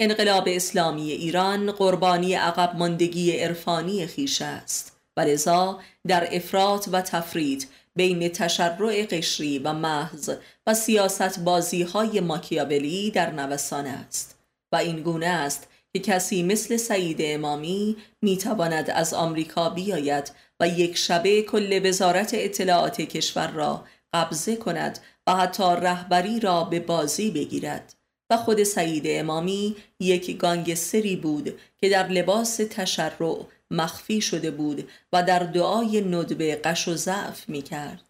انقلاب 0.00 0.44
اسلامی 0.46 1.12
ایران 1.12 1.72
قربانی 1.72 2.34
عقب 2.34 2.76
ماندگی 2.76 3.32
عرفانی 3.32 4.06
خیش 4.06 4.42
است. 4.42 4.95
و 5.16 5.74
در 6.06 6.28
افراط 6.36 6.88
و 6.92 7.02
تفرید 7.02 7.68
بین 7.96 8.28
تشرع 8.28 9.06
قشری 9.10 9.58
و 9.58 9.72
محض 9.72 10.30
و 10.66 10.74
سیاست 10.74 11.38
بازی 11.38 11.82
های 11.82 12.20
ماکیابلی 12.20 13.10
در 13.10 13.30
نوسان 13.30 13.86
است 13.86 14.38
و 14.72 14.76
این 14.76 15.02
گونه 15.02 15.26
است 15.26 15.68
که 15.92 15.98
کسی 15.98 16.42
مثل 16.42 16.76
سعید 16.76 17.16
امامی 17.20 17.96
می‌تواند 18.22 18.90
از 18.90 19.14
آمریکا 19.14 19.70
بیاید 19.70 20.32
و 20.60 20.68
یک 20.68 20.96
شبه 20.96 21.42
کل 21.42 21.80
وزارت 21.88 22.30
اطلاعات 22.34 23.00
کشور 23.00 23.50
را 23.50 23.84
قبضه 24.12 24.56
کند 24.56 24.98
و 25.26 25.36
حتی 25.36 25.62
رهبری 25.62 26.40
را 26.40 26.64
به 26.64 26.80
بازی 26.80 27.30
بگیرد 27.30 27.94
و 28.30 28.36
خود 28.36 28.62
سعید 28.62 29.04
امامی 29.06 29.76
یک 30.00 30.36
گانگستری 30.36 31.16
بود 31.16 31.58
که 31.78 31.88
در 31.88 32.08
لباس 32.08 32.56
تشرع 32.56 33.46
مخفی 33.70 34.20
شده 34.20 34.50
بود 34.50 34.90
و 35.12 35.22
در 35.22 35.38
دعای 35.38 36.00
ندبه 36.00 36.56
قش 36.56 36.88
و 36.88 36.94
ضعف 36.94 37.48
می 37.48 37.62
کرد. 37.62 38.04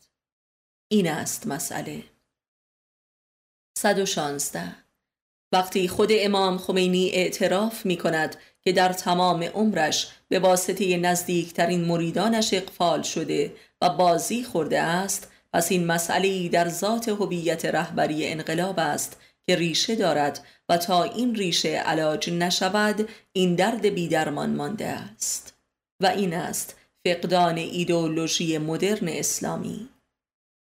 این 0.88 1.08
است 1.08 1.46
مسئله 1.46 2.02
116 3.78 4.76
وقتی 5.52 5.88
خود 5.88 6.08
امام 6.12 6.58
خمینی 6.58 7.10
اعتراف 7.10 7.86
می 7.86 7.96
کند 7.96 8.36
که 8.60 8.72
در 8.72 8.92
تمام 8.92 9.42
عمرش 9.42 10.08
به 10.28 10.38
واسطه 10.38 10.96
نزدیکترین 10.96 11.84
مریدانش 11.84 12.54
اقفال 12.54 13.02
شده 13.02 13.52
و 13.82 13.90
بازی 13.90 14.44
خورده 14.44 14.80
است 14.80 15.32
پس 15.52 15.72
این 15.72 15.86
مسئله 15.86 16.48
در 16.48 16.68
ذات 16.68 17.08
هویت 17.08 17.64
رهبری 17.64 18.26
انقلاب 18.28 18.78
است 18.78 19.20
که 19.46 19.56
ریشه 19.56 19.94
دارد 19.94 20.46
و 20.68 20.78
تا 20.78 21.02
این 21.02 21.34
ریشه 21.34 21.68
علاج 21.68 22.30
نشود 22.30 23.08
این 23.32 23.54
درد 23.54 23.86
بیدرمان 23.86 24.50
مانده 24.54 24.86
است. 24.86 25.54
و 26.02 26.06
این 26.06 26.34
است 26.34 26.76
فقدان 27.06 27.56
ایدئولوژی 27.56 28.58
مدرن 28.58 29.08
اسلامی. 29.08 29.88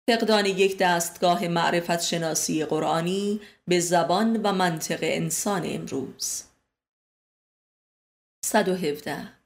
فقدان 0.09 0.45
یک 0.45 0.77
دستگاه 0.77 1.47
معرفت 1.47 2.01
شناسی 2.01 2.65
قرآنی 2.65 3.41
به 3.67 3.79
زبان 3.79 4.41
و 4.43 4.51
منطق 4.51 4.99
انسان 5.01 5.61
امروز. 5.65 6.43
117 8.45 9.36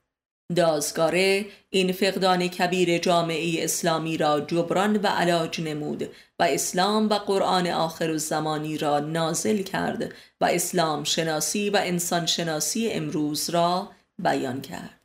دازگاره 0.55 1.45
این 1.69 1.91
فقدان 1.91 2.47
کبیر 2.47 2.97
جامعه 2.97 3.63
اسلامی 3.63 4.17
را 4.17 4.39
جبران 4.39 4.95
و 4.95 5.07
علاج 5.07 5.61
نمود 5.61 6.09
و 6.39 6.43
اسلام 6.43 7.09
و 7.09 7.13
قرآن 7.13 7.67
آخر 7.67 8.17
زمانی 8.17 8.77
را 8.77 8.99
نازل 8.99 9.61
کرد 9.61 10.13
و 10.41 10.45
اسلام 10.45 11.03
شناسی 11.03 11.69
و 11.69 11.79
انسان 11.83 12.25
شناسی 12.25 12.89
امروز 12.89 13.49
را 13.49 13.89
بیان 14.19 14.61
کرد. 14.61 14.99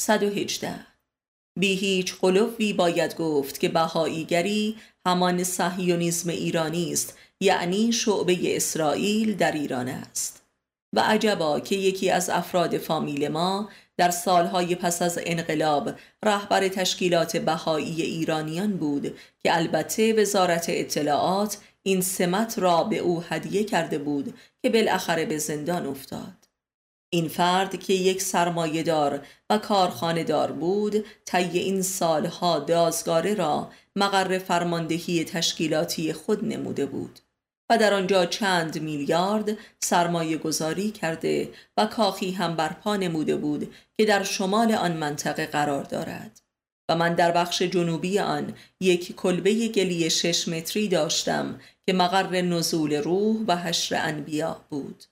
118 0.00 0.74
بی 1.58 1.74
هیچ 1.74 2.14
قلوی 2.14 2.72
باید 2.72 3.16
گفت 3.16 3.60
که 3.60 3.68
بهاییگری 3.68 4.76
همان 5.06 5.44
صهیونیسم 5.44 6.30
ایرانی 6.30 6.92
است 6.92 7.18
یعنی 7.40 7.92
شعبه 7.92 8.56
اسرائیل 8.56 9.36
در 9.36 9.52
ایران 9.52 9.88
است. 9.88 10.42
و 10.92 11.00
عجبا 11.00 11.60
که 11.60 11.76
یکی 11.76 12.10
از 12.10 12.30
افراد 12.30 12.78
فامیل 12.78 13.28
ما 13.28 13.68
در 13.98 14.10
سالهای 14.10 14.74
پس 14.74 15.02
از 15.02 15.18
انقلاب 15.26 15.90
رهبر 16.24 16.68
تشکیلات 16.68 17.36
بهایی 17.36 18.02
ایرانیان 18.02 18.76
بود 18.76 19.18
که 19.38 19.56
البته 19.56 20.12
وزارت 20.12 20.66
اطلاعات 20.68 21.58
این 21.82 22.00
سمت 22.00 22.58
را 22.58 22.84
به 22.84 22.98
او 22.98 23.22
هدیه 23.28 23.64
کرده 23.64 23.98
بود 23.98 24.34
که 24.62 24.70
بالاخره 24.70 25.26
به 25.26 25.38
زندان 25.38 25.86
افتاد. 25.86 26.48
این 27.10 27.28
فرد 27.28 27.80
که 27.80 27.92
یک 27.92 28.22
دار 28.86 29.26
و 29.50 29.58
کارخانه 29.58 30.24
دار 30.24 30.52
بود 30.52 31.04
طی 31.24 31.58
این 31.58 31.82
سالها 31.82 32.58
دازگاره 32.58 33.34
را 33.34 33.70
مقر 33.96 34.38
فرماندهی 34.38 35.24
تشکیلاتی 35.24 36.12
خود 36.12 36.44
نموده 36.44 36.86
بود. 36.86 37.20
و 37.70 37.78
در 37.78 37.94
آنجا 37.94 38.26
چند 38.26 38.82
میلیارد 38.82 39.56
سرمایه 39.80 40.36
گذاری 40.36 40.90
کرده 40.90 41.52
و 41.76 41.86
کاخی 41.86 42.30
هم 42.30 42.56
برپا 42.56 42.96
نموده 42.96 43.36
بود 43.36 43.74
که 43.96 44.04
در 44.04 44.22
شمال 44.22 44.72
آن 44.72 44.92
منطقه 44.92 45.46
قرار 45.46 45.84
دارد. 45.84 46.40
و 46.88 46.96
من 46.96 47.14
در 47.14 47.32
بخش 47.32 47.62
جنوبی 47.62 48.18
آن 48.18 48.54
یک 48.80 49.16
کلبه 49.16 49.68
گلی 49.68 50.10
شش 50.10 50.48
متری 50.48 50.88
داشتم 50.88 51.60
که 51.86 51.92
مقر 51.92 52.40
نزول 52.40 52.94
روح 52.94 53.36
و 53.48 53.56
حشر 53.56 53.96
انبیا 53.96 54.60
بود. 54.70 55.04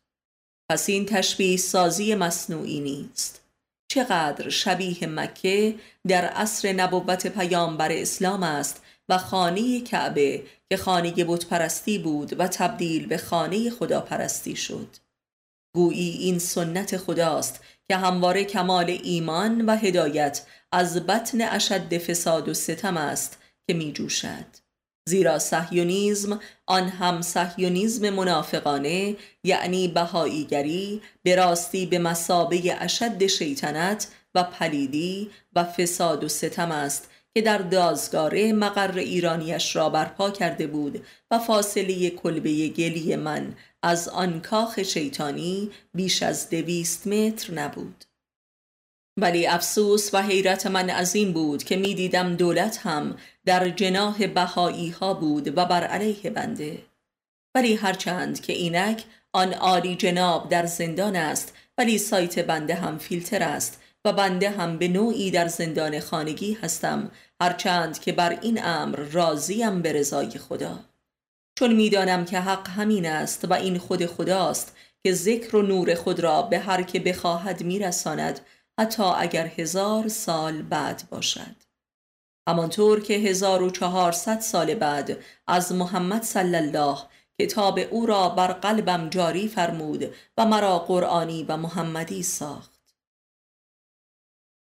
پس 0.70 0.88
این 0.88 1.06
تشبیه 1.06 1.56
سازی 1.56 2.14
مصنوعی 2.14 2.80
نیست. 2.80 3.42
چقدر 3.88 4.48
شبیه 4.48 5.06
مکه 5.06 5.74
در 6.08 6.24
عصر 6.24 6.72
نبوت 6.72 7.26
پیامبر 7.26 7.92
اسلام 7.92 8.42
است 8.42 8.82
و 9.08 9.18
خانه 9.18 9.80
کعبه 9.80 10.42
که 10.68 10.76
خانه 10.76 11.24
بتپرستی 11.24 11.98
بود 11.98 12.40
و 12.40 12.48
تبدیل 12.48 13.06
به 13.06 13.16
خانه 13.18 13.70
خداپرستی 13.70 14.56
شد. 14.56 14.96
گویی 15.74 16.10
این 16.10 16.38
سنت 16.38 16.96
خداست 16.96 17.60
که 17.88 17.96
همواره 17.96 18.44
کمال 18.44 18.98
ایمان 19.02 19.66
و 19.66 19.76
هدایت 19.76 20.42
از 20.72 21.06
بطن 21.06 21.40
اشد 21.40 21.98
فساد 21.98 22.48
و 22.48 22.54
ستم 22.54 22.96
است 22.96 23.38
که 23.66 23.74
می 23.74 23.92
جوشد 23.92 24.46
زیرا 25.08 25.38
سهیونیزم 25.38 26.40
آن 26.66 26.88
هم 26.88 27.22
سهیونیزم 27.22 28.10
منافقانه 28.10 29.16
یعنی 29.44 29.88
بهاییگری 29.88 31.02
به 31.22 31.36
راستی 31.36 31.86
به 31.86 31.98
مسابه 31.98 32.76
اشد 32.80 33.26
شیطنت 33.26 34.08
و 34.34 34.42
پلیدی 34.42 35.30
و 35.54 35.64
فساد 35.64 36.24
و 36.24 36.28
ستم 36.28 36.70
است 36.70 37.10
که 37.36 37.42
در 37.42 37.58
دازگاره 37.58 38.52
مقر 38.52 38.98
ایرانیش 38.98 39.76
را 39.76 39.90
برپا 39.90 40.30
کرده 40.30 40.66
بود 40.66 41.04
و 41.30 41.38
فاصله 41.38 42.10
کلبه 42.10 42.68
گلی 42.68 43.16
من 43.16 43.54
از 43.82 44.08
آن 44.08 44.40
کاخ 44.40 44.82
شیطانی 44.82 45.70
بیش 45.94 46.22
از 46.22 46.50
دویست 46.50 47.06
متر 47.06 47.54
نبود. 47.54 48.04
ولی 49.20 49.46
افسوس 49.46 50.14
و 50.14 50.22
حیرت 50.22 50.66
من 50.66 50.90
از 50.90 51.14
این 51.14 51.32
بود 51.32 51.64
که 51.64 51.76
می 51.76 51.94
دیدم 51.94 52.36
دولت 52.36 52.78
هم 52.78 53.16
در 53.44 53.68
جناه 53.68 54.26
بهایی 54.26 54.90
ها 54.90 55.14
بود 55.14 55.58
و 55.58 55.64
بر 55.64 55.84
علیه 55.84 56.30
بنده. 56.30 56.78
ولی 57.54 57.74
هرچند 57.74 58.40
که 58.40 58.52
اینک 58.52 59.04
آن 59.32 59.52
عالی 59.52 59.96
جناب 59.96 60.48
در 60.48 60.66
زندان 60.66 61.16
است 61.16 61.54
ولی 61.78 61.98
سایت 61.98 62.38
بنده 62.38 62.74
هم 62.74 62.98
فیلتر 62.98 63.42
است 63.42 63.80
و 64.06 64.12
بنده 64.12 64.50
هم 64.50 64.78
به 64.78 64.88
نوعی 64.88 65.30
در 65.30 65.48
زندان 65.48 66.00
خانگی 66.00 66.58
هستم 66.62 67.10
هرچند 67.42 67.98
که 67.98 68.12
بر 68.12 68.38
این 68.40 68.64
امر 68.64 68.96
راضیم 68.96 69.82
به 69.82 69.92
رضای 69.92 70.30
خدا. 70.30 70.78
چون 71.58 71.74
می‌دانم 71.74 72.24
که 72.24 72.40
حق 72.40 72.68
همین 72.68 73.06
است 73.06 73.44
و 73.44 73.52
این 73.52 73.78
خود 73.78 74.06
خداست 74.06 74.76
که 75.04 75.12
ذکر 75.12 75.56
و 75.56 75.62
نور 75.62 75.94
خود 75.94 76.20
را 76.20 76.42
به 76.42 76.58
هر 76.58 76.82
که 76.82 77.00
بخواهد 77.00 77.62
میرساند 77.62 78.40
حتی 78.80 79.02
اگر 79.02 79.46
هزار 79.46 80.08
سال 80.08 80.62
بعد 80.62 81.02
باشد. 81.10 81.56
همانطور 82.48 83.00
که 83.00 83.14
هزار 83.14 83.62
و 83.62 83.70
چهارصد 83.70 84.40
سال 84.40 84.74
بعد 84.74 85.18
از 85.46 85.72
محمد 85.72 86.22
صلی 86.22 86.56
الله 86.56 86.98
کتاب 87.40 87.78
او 87.90 88.06
را 88.06 88.28
بر 88.28 88.52
قلبم 88.52 89.08
جاری 89.08 89.48
فرمود 89.48 90.14
و 90.38 90.46
مرا 90.46 90.78
قرآنی 90.78 91.44
و 91.48 91.56
محمدی 91.56 92.22
ساخت. 92.22 92.94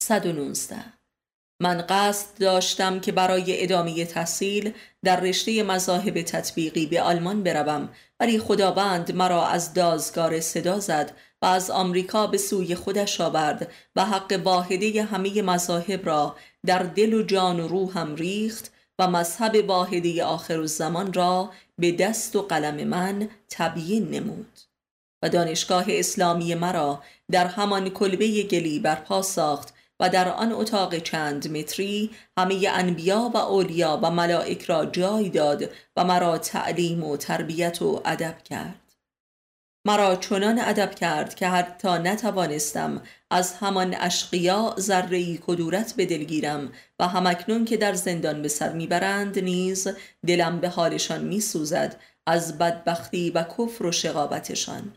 119 0.03 1.00
من 1.61 1.85
قصد 1.89 2.27
داشتم 2.39 3.01
که 3.01 3.13
برای 3.13 3.63
ادامه 3.63 4.05
تحصیل 4.05 4.73
در 5.05 5.21
رشته 5.21 5.63
مذاهب 5.63 6.23
تطبیقی 6.23 6.87
به 6.87 7.03
آلمان 7.03 7.43
بروم 7.43 7.89
ولی 8.21 8.39
خداوند 8.39 9.15
مرا 9.15 9.47
از 9.47 9.75
دازگار 9.75 10.41
صدا 10.41 10.79
زد 10.79 11.13
و 11.43 11.47
از 11.47 11.71
آمریکا 11.71 12.27
به 12.27 12.39
سوی 12.39 12.75
خودش 12.75 13.21
آورد 13.21 13.73
و 13.97 14.05
حق 14.05 14.41
واحده 14.45 15.03
همه 15.03 15.43
مذاهب 15.43 16.07
را 16.07 16.37
در 16.67 16.83
دل 16.83 17.15
و 17.15 17.23
جان 17.23 17.61
و 17.61 17.69
روحم 17.69 18.15
ریخت 18.15 18.73
و 18.99 19.07
مذهب 19.07 19.69
واحده 19.69 20.25
آخر 20.25 20.59
الزمان 20.61 21.13
را 21.13 21.51
به 21.79 21.93
دست 21.93 22.37
و 22.37 22.43
قلم 22.43 22.89
من 22.89 23.29
تبیین 23.51 24.11
نمود. 24.11 24.59
و 25.23 25.29
دانشگاه 25.29 25.85
اسلامی 25.89 26.55
مرا 26.55 27.03
در 27.31 27.47
همان 27.47 27.89
کلبه 27.89 28.43
گلی 28.43 28.79
برپا 28.79 29.23
ساخت 29.23 29.75
و 30.01 30.09
در 30.09 30.29
آن 30.29 30.53
اتاق 30.53 30.99
چند 30.99 31.57
متری 31.57 32.11
همه 32.39 32.69
انبیا 32.69 33.31
و 33.35 33.37
اولیا 33.37 34.01
و 34.03 34.11
ملائک 34.11 34.63
را 34.63 34.87
جای 34.87 35.29
داد 35.29 35.71
و 35.97 36.05
مرا 36.05 36.39
تعلیم 36.39 37.05
و 37.05 37.17
تربیت 37.17 37.83
و 37.83 38.03
ادب 38.05 38.43
کرد. 38.43 38.81
مرا 39.87 40.17
چنان 40.17 40.59
ادب 40.59 40.95
کرد 40.95 41.35
که 41.35 41.49
حتی 41.49 41.89
نتوانستم 41.89 43.03
از 43.31 43.55
همان 43.55 43.95
اشقیا 43.95 44.75
ذره 44.79 45.37
کدورت 45.37 45.93
به 45.97 46.07
دل 46.07 46.25
گیرم 46.25 46.73
و 46.99 47.09
همکنون 47.09 47.65
که 47.65 47.77
در 47.77 47.95
زندان 47.95 48.43
به 48.43 48.49
سر 48.49 48.73
می‌برند 48.73 49.39
نیز 49.39 49.89
دلم 50.27 50.61
به 50.61 50.69
حالشان 50.69 51.25
میسوزد 51.25 51.97
از 52.27 52.59
بدبختی 52.59 53.31
و 53.31 53.43
کفر 53.43 53.87
و 53.87 53.93
شقابتشان 53.93 54.93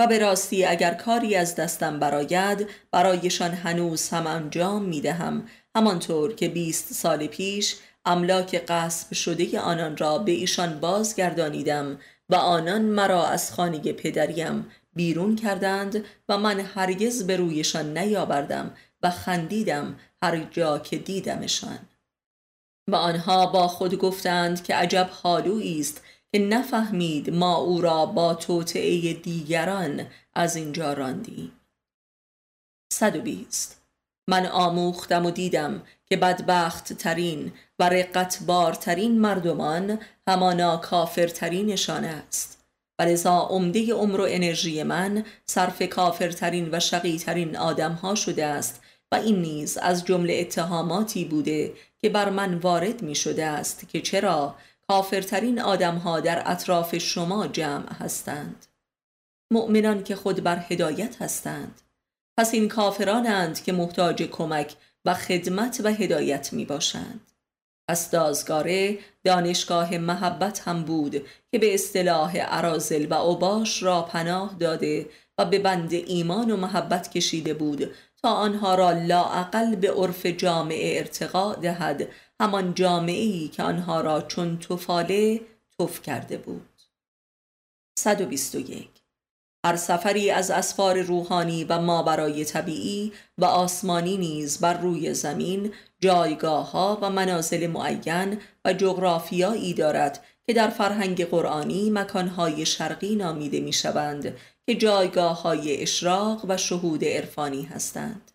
و 0.00 0.06
به 0.06 0.18
راستی 0.18 0.64
اگر 0.64 0.94
کاری 0.94 1.34
از 1.34 1.54
دستم 1.54 1.98
براید 1.98 2.68
برایشان 2.90 3.50
هنوز 3.50 4.08
هم 4.08 4.26
انجام 4.26 4.82
می 4.82 5.00
دهم 5.00 5.48
همانطور 5.76 6.34
که 6.34 6.48
بیست 6.48 6.92
سال 6.92 7.26
پیش 7.26 7.76
املاک 8.04 8.64
قصب 8.68 9.14
شده 9.14 9.60
آنان 9.60 9.96
را 9.96 10.18
به 10.18 10.32
ایشان 10.32 10.80
بازگردانیدم 10.80 11.98
و 12.30 12.34
آنان 12.34 12.82
مرا 12.82 13.26
از 13.26 13.52
خانه 13.52 13.78
پدریم 13.78 14.66
بیرون 14.94 15.36
کردند 15.36 16.04
و 16.28 16.38
من 16.38 16.60
هرگز 16.60 17.26
به 17.26 17.36
رویشان 17.36 17.98
نیاوردم 17.98 18.74
و 19.02 19.10
خندیدم 19.10 19.98
هر 20.22 20.36
جا 20.50 20.78
که 20.78 20.98
دیدمشان. 20.98 21.78
و 22.88 22.94
آنها 22.94 23.46
با 23.46 23.68
خود 23.68 23.94
گفتند 23.94 24.62
که 24.64 24.74
عجب 24.74 25.10
حالویی 25.12 25.80
است 25.80 26.02
که 26.32 26.38
نفهمید 26.38 27.30
ما 27.30 27.56
او 27.56 27.80
را 27.80 28.06
با 28.06 28.34
توطعه 28.34 29.12
دیگران 29.12 30.06
از 30.34 30.56
اینجا 30.56 30.92
راندیم. 30.92 31.52
120 32.92 33.82
من 34.28 34.46
آموختم 34.46 35.26
و 35.26 35.30
دیدم 35.30 35.82
که 36.06 36.16
بدبخت 36.16 36.92
ترین 36.92 37.52
و 37.78 37.88
رقتبارترین 37.88 39.20
مردمان 39.20 39.98
همانا 40.28 40.76
کافرترینشان 40.76 42.04
است. 42.04 42.60
و 43.00 43.02
لذا 43.02 43.38
عمده 43.38 43.94
عمر 43.94 44.20
و 44.20 44.26
انرژی 44.28 44.82
من 44.82 45.24
صرف 45.46 45.82
کافرترین 45.82 46.68
و 46.72 46.80
شقیترین 46.80 47.56
آدم 47.56 47.92
ها 47.92 48.14
شده 48.14 48.46
است 48.46 48.82
و 49.12 49.14
این 49.16 49.42
نیز 49.42 49.78
از 49.78 50.04
جمله 50.04 50.34
اتهاماتی 50.40 51.24
بوده 51.24 51.72
که 51.98 52.08
بر 52.08 52.30
من 52.30 52.54
وارد 52.54 53.02
می 53.02 53.14
شده 53.14 53.46
است 53.46 53.88
که 53.88 54.00
چرا 54.00 54.54
کافرترین 54.90 55.60
آدمها 55.60 56.20
در 56.20 56.42
اطراف 56.46 56.98
شما 56.98 57.46
جمع 57.46 57.92
هستند. 57.92 58.66
مؤمنان 59.52 60.04
که 60.04 60.16
خود 60.16 60.42
بر 60.42 60.64
هدایت 60.68 61.22
هستند. 61.22 61.80
پس 62.38 62.54
این 62.54 62.68
کافرانند 62.68 63.62
که 63.62 63.72
محتاج 63.72 64.22
کمک 64.22 64.74
و 65.04 65.14
خدمت 65.14 65.80
و 65.84 65.88
هدایت 65.88 66.52
می 66.52 66.64
باشند 66.64 67.30
پس 67.90 68.10
دازگاره 68.10 68.98
دانشگاه 69.24 69.98
محبت 69.98 70.68
هم 70.68 70.82
بود 70.82 71.26
که 71.52 71.58
به 71.58 71.74
اصطلاح 71.74 72.38
عرازل 72.38 73.06
و 73.06 73.14
اوباش 73.14 73.82
را 73.82 74.02
پناه 74.02 74.56
داده 74.58 75.06
و 75.38 75.44
به 75.44 75.58
بند 75.58 75.92
ایمان 75.92 76.50
و 76.50 76.56
محبت 76.56 77.10
کشیده 77.10 77.54
بود 77.54 77.90
تا 78.22 78.30
آنها 78.30 78.74
را 78.74 78.90
لاعقل 78.90 79.76
به 79.76 79.92
عرف 79.92 80.26
جامعه 80.26 80.98
ارتقا 80.98 81.54
دهد. 81.54 82.08
همان 82.40 82.74
جامعه 82.74 83.22
ای 83.22 83.48
که 83.48 83.62
آنها 83.62 84.00
را 84.00 84.20
چون 84.20 84.58
توفاله 84.58 85.40
توف 85.78 86.02
کرده 86.02 86.38
بود. 86.38 86.68
121 87.98 88.90
هر 89.66 89.76
سفری 89.76 90.30
از 90.30 90.50
اسفار 90.50 91.00
روحانی 91.02 91.64
و 91.64 91.80
ما 91.80 92.02
برای 92.02 92.44
طبیعی 92.44 93.12
و 93.38 93.44
آسمانی 93.44 94.16
نیز 94.16 94.60
بر 94.60 94.74
روی 94.74 95.14
زمین 95.14 95.74
جایگاه 96.00 96.70
ها 96.70 96.98
و 97.02 97.10
منازل 97.10 97.66
معین 97.66 98.40
و 98.64 98.72
جغرافیایی 98.72 99.74
دارد 99.74 100.24
که 100.46 100.52
در 100.52 100.68
فرهنگ 100.70 101.24
قرآنی 101.24 101.90
مکانهای 101.90 102.66
شرقی 102.66 103.16
نامیده 103.16 103.60
می 103.60 103.72
شوند 103.72 104.36
که 104.66 104.74
جایگاه 104.74 105.42
های 105.42 105.82
اشراق 105.82 106.44
و 106.48 106.56
شهود 106.56 107.04
عرفانی 107.04 107.62
هستند. 107.62 108.30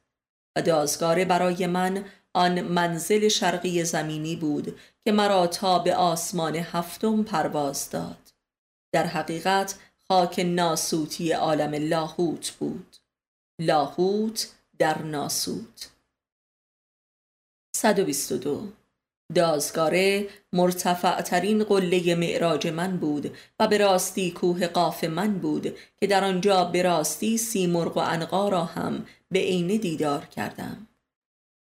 و 0.58 0.62
دازگاره 0.62 1.26
برای 1.26 1.68
من 1.68 2.06
آن 2.34 2.62
منزل 2.62 3.28
شرقی 3.28 3.84
زمینی 3.84 4.36
بود 4.36 4.80
که 5.06 5.12
مرا 5.12 5.48
تا 5.48 5.80
به 5.80 5.96
آسمان 5.96 6.56
هفتم 6.56 7.24
پرواز 7.24 7.90
داد. 7.90 8.34
در 8.94 9.08
حقیقت 9.08 9.76
خاک 10.08 10.40
ناسوتی 10.40 11.32
عالم 11.32 11.74
لاهوت 11.74 12.52
بود. 12.52 12.96
لاهوت 13.62 14.52
در 14.80 15.02
ناسوت. 15.02 15.92
122 17.76 18.72
دازگاره 19.34 20.28
مرتفع 20.54 21.22
ترین 21.22 21.64
قله 21.64 22.16
معراج 22.16 22.68
من 22.68 22.98
بود 22.98 23.38
و 23.60 23.68
به 23.68 23.78
راستی 23.78 24.32
کوه 24.32 24.68
قاف 24.68 25.04
من 25.04 25.40
بود 25.40 25.78
که 25.98 26.08
در 26.08 26.24
آنجا 26.24 26.64
به 26.64 26.82
راستی 26.82 27.38
سیمرغ 27.38 27.98
و 27.98 28.00
انقا 28.00 28.50
را 28.50 28.64
هم 28.64 29.06
به 29.32 29.40
عین 29.40 29.68
دیدار 29.68 30.26
کردم. 30.26 30.88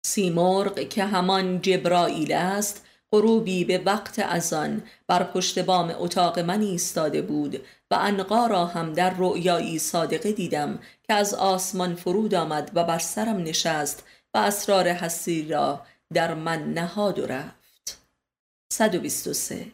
سیمرغ 0.07 0.89
که 0.89 1.05
همان 1.05 1.61
جبرائیل 1.61 2.33
است 2.33 2.87
غروبی 3.13 3.65
به 3.65 3.79
وقت 3.79 4.19
ازان 4.19 4.83
بر 5.07 5.25
پشت 5.25 5.59
بام 5.59 5.95
اتاق 5.99 6.39
من 6.39 6.61
ایستاده 6.61 7.23
بود 7.23 7.61
و 7.91 7.95
انقا 7.95 8.47
را 8.47 8.67
هم 8.67 8.93
در 8.93 9.15
رؤیایی 9.19 9.79
صادقه 9.79 10.33
دیدم 10.33 10.79
که 11.03 11.15
از 11.15 11.35
آسمان 11.35 11.95
فرود 11.95 12.35
آمد 12.35 12.71
و 12.75 12.85
بر 12.85 12.99
سرم 12.99 13.37
نشست 13.37 14.05
و 14.35 14.39
اسرار 14.39 14.89
هستی 14.89 15.49
را 15.49 15.83
در 16.13 16.35
من 16.35 16.73
نهاد 16.73 17.19
و 17.19 17.27
رفت. 17.27 18.03
123 18.73 19.67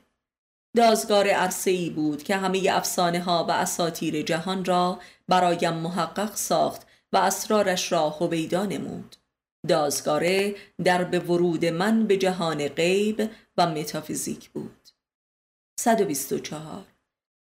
دازگار 0.77 1.29
عرصه 1.29 1.71
ای 1.71 1.91
بود 1.91 2.23
که 2.23 2.37
همه 2.37 2.69
افسانه 2.71 3.21
ها 3.21 3.45
و 3.45 3.51
اساتیر 3.51 4.23
جهان 4.23 4.65
را 4.65 5.01
برایم 5.29 5.75
محقق 5.75 6.35
ساخت 6.35 6.87
و 7.13 7.17
اسرارش 7.17 7.93
را 7.93 8.11
هویدا 8.11 8.65
نمود. 8.65 9.17
دازگاره 9.69 10.55
در 10.85 11.05
به 11.05 11.19
ورود 11.19 11.65
من 11.65 12.07
به 12.07 12.17
جهان 12.17 12.69
غیب 12.69 13.31
و 13.57 13.67
متافیزیک 13.67 14.51
بود. 14.51 14.89
124 15.81 16.87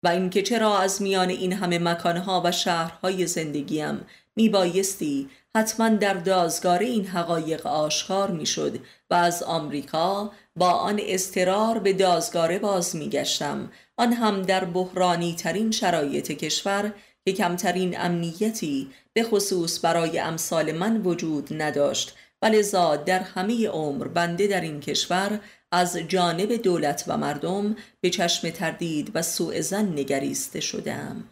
و 0.02 0.08
اینکه 0.08 0.42
چرا 0.42 0.78
از 0.78 1.02
میان 1.02 1.28
این 1.28 1.52
همه 1.52 1.78
مکانها 1.78 2.42
و 2.44 2.52
شهرهای 2.52 3.26
زندگیم 3.26 4.06
میبایستی 4.36 5.30
حتما 5.56 5.88
در 5.88 6.14
دازگاره 6.14 6.86
این 6.86 7.06
حقایق 7.06 7.66
آشکار 7.66 8.30
می‌شد 8.30 8.78
و 9.10 9.14
از 9.14 9.42
آمریکا 9.42 10.32
با 10.56 10.70
آن 10.70 11.00
استرار 11.02 11.78
به 11.78 11.92
دازگاره 11.92 12.58
باز 12.58 12.96
میگشتم. 12.96 13.72
آن 13.96 14.12
هم 14.12 14.42
در 14.42 14.64
بحرانی 14.64 15.34
ترین 15.34 15.70
شرایط 15.70 16.32
کشور 16.32 16.92
که 17.24 17.32
کمترین 17.32 18.00
امنیتی 18.00 18.90
به 19.12 19.22
خصوص 19.22 19.84
برای 19.84 20.18
امثال 20.18 20.72
من 20.72 20.96
وجود 20.96 21.62
نداشت. 21.62 22.14
و 22.42 22.46
لذا 22.46 22.96
در 22.96 23.20
همه 23.20 23.68
عمر 23.68 24.08
بنده 24.08 24.46
در 24.46 24.60
این 24.60 24.80
کشور 24.80 25.40
از 25.72 25.96
جانب 25.96 26.52
دولت 26.52 27.04
و 27.06 27.16
مردم 27.16 27.76
به 28.00 28.10
چشم 28.10 28.50
تردید 28.50 29.10
و 29.14 29.22
سوء 29.22 29.60
زن 29.60 29.92
نگریسته 29.92 30.60
شدم 30.60 31.24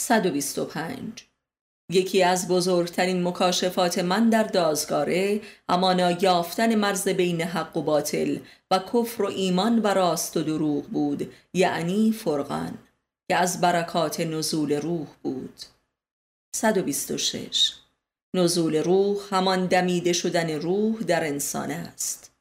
125 0.00 1.27
یکی 1.90 2.22
از 2.22 2.48
بزرگترین 2.48 3.22
مکاشفات 3.22 3.98
من 3.98 4.30
در 4.30 4.42
دازگاره 4.42 5.40
همانا 5.68 6.10
یافتن 6.10 6.74
مرز 6.74 7.08
بین 7.08 7.40
حق 7.40 7.76
و 7.76 7.82
باطل 7.82 8.38
و 8.70 8.78
کفر 8.78 9.22
و 9.22 9.26
ایمان 9.26 9.78
و 9.78 9.86
راست 9.86 10.36
و 10.36 10.42
دروغ 10.42 10.84
بود 10.84 11.32
یعنی 11.54 12.12
فرقان 12.12 12.78
که 13.30 13.36
از 13.36 13.60
برکات 13.60 14.20
نزول 14.20 14.72
روح 14.72 15.06
بود. 15.22 15.62
126 16.56 17.72
نزول 18.34 18.76
روح 18.76 19.18
همان 19.30 19.66
دمیده 19.66 20.12
شدن 20.12 20.50
روح 20.50 21.02
در 21.02 21.26
انسان 21.26 21.70
است. 21.70 22.32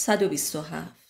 127 0.00 1.03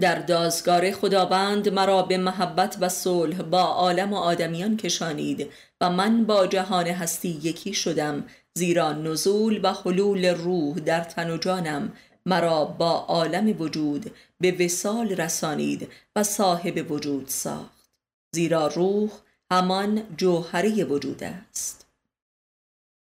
در 0.00 0.14
دازگار 0.14 0.90
خداوند 0.90 1.68
مرا 1.68 2.02
به 2.02 2.18
محبت 2.18 2.76
و 2.80 2.88
صلح 2.88 3.42
با 3.42 3.62
عالم 3.62 4.12
و 4.12 4.16
آدمیان 4.16 4.76
کشانید 4.76 5.50
و 5.80 5.90
من 5.90 6.24
با 6.24 6.46
جهان 6.46 6.86
هستی 6.86 7.28
یکی 7.42 7.74
شدم 7.74 8.24
زیرا 8.54 8.92
نزول 8.92 9.60
و 9.62 9.72
حلول 9.72 10.24
روح 10.24 10.78
در 10.78 11.00
تن 11.00 11.30
و 11.30 11.36
جانم. 11.36 11.92
مرا 12.26 12.64
با 12.64 12.90
عالم 12.90 13.62
وجود 13.62 14.10
به 14.40 14.64
وسال 14.64 15.08
رسانید 15.08 15.88
و 16.16 16.22
صاحب 16.22 16.90
وجود 16.90 17.28
ساخت. 17.28 17.90
زیرا 18.34 18.66
روح 18.66 19.10
همان 19.50 20.02
جوهری 20.16 20.84
وجود 20.84 21.24
است. 21.24 21.86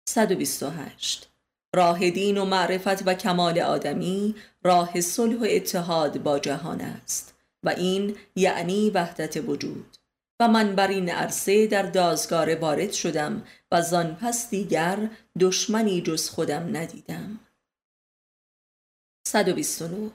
128 0.09 1.34
راه 1.75 2.11
دین 2.11 2.39
و 2.39 2.45
معرفت 2.45 3.07
و 3.07 3.15
کمال 3.15 3.59
آدمی 3.59 4.35
راه 4.63 5.01
صلح 5.01 5.37
و 5.37 5.47
اتحاد 5.51 6.23
با 6.23 6.39
جهان 6.39 6.81
است 6.81 7.35
و 7.63 7.69
این 7.69 8.17
یعنی 8.37 8.91
وحدت 8.91 9.37
وجود. 9.37 9.97
و 10.41 10.49
من 10.49 10.75
بر 10.75 10.89
این 10.89 11.11
عرصه 11.11 11.67
در 11.67 11.83
دازگار 11.83 12.55
وارد 12.55 12.93
شدم 12.93 13.43
و 13.73 13.83
زان 13.83 14.15
پس 14.15 14.51
دیگر 14.51 15.11
دشمنی 15.41 16.01
جز 16.01 16.31
خودم 16.31 16.77
ندیدم. 16.77 17.41
129 19.27 20.11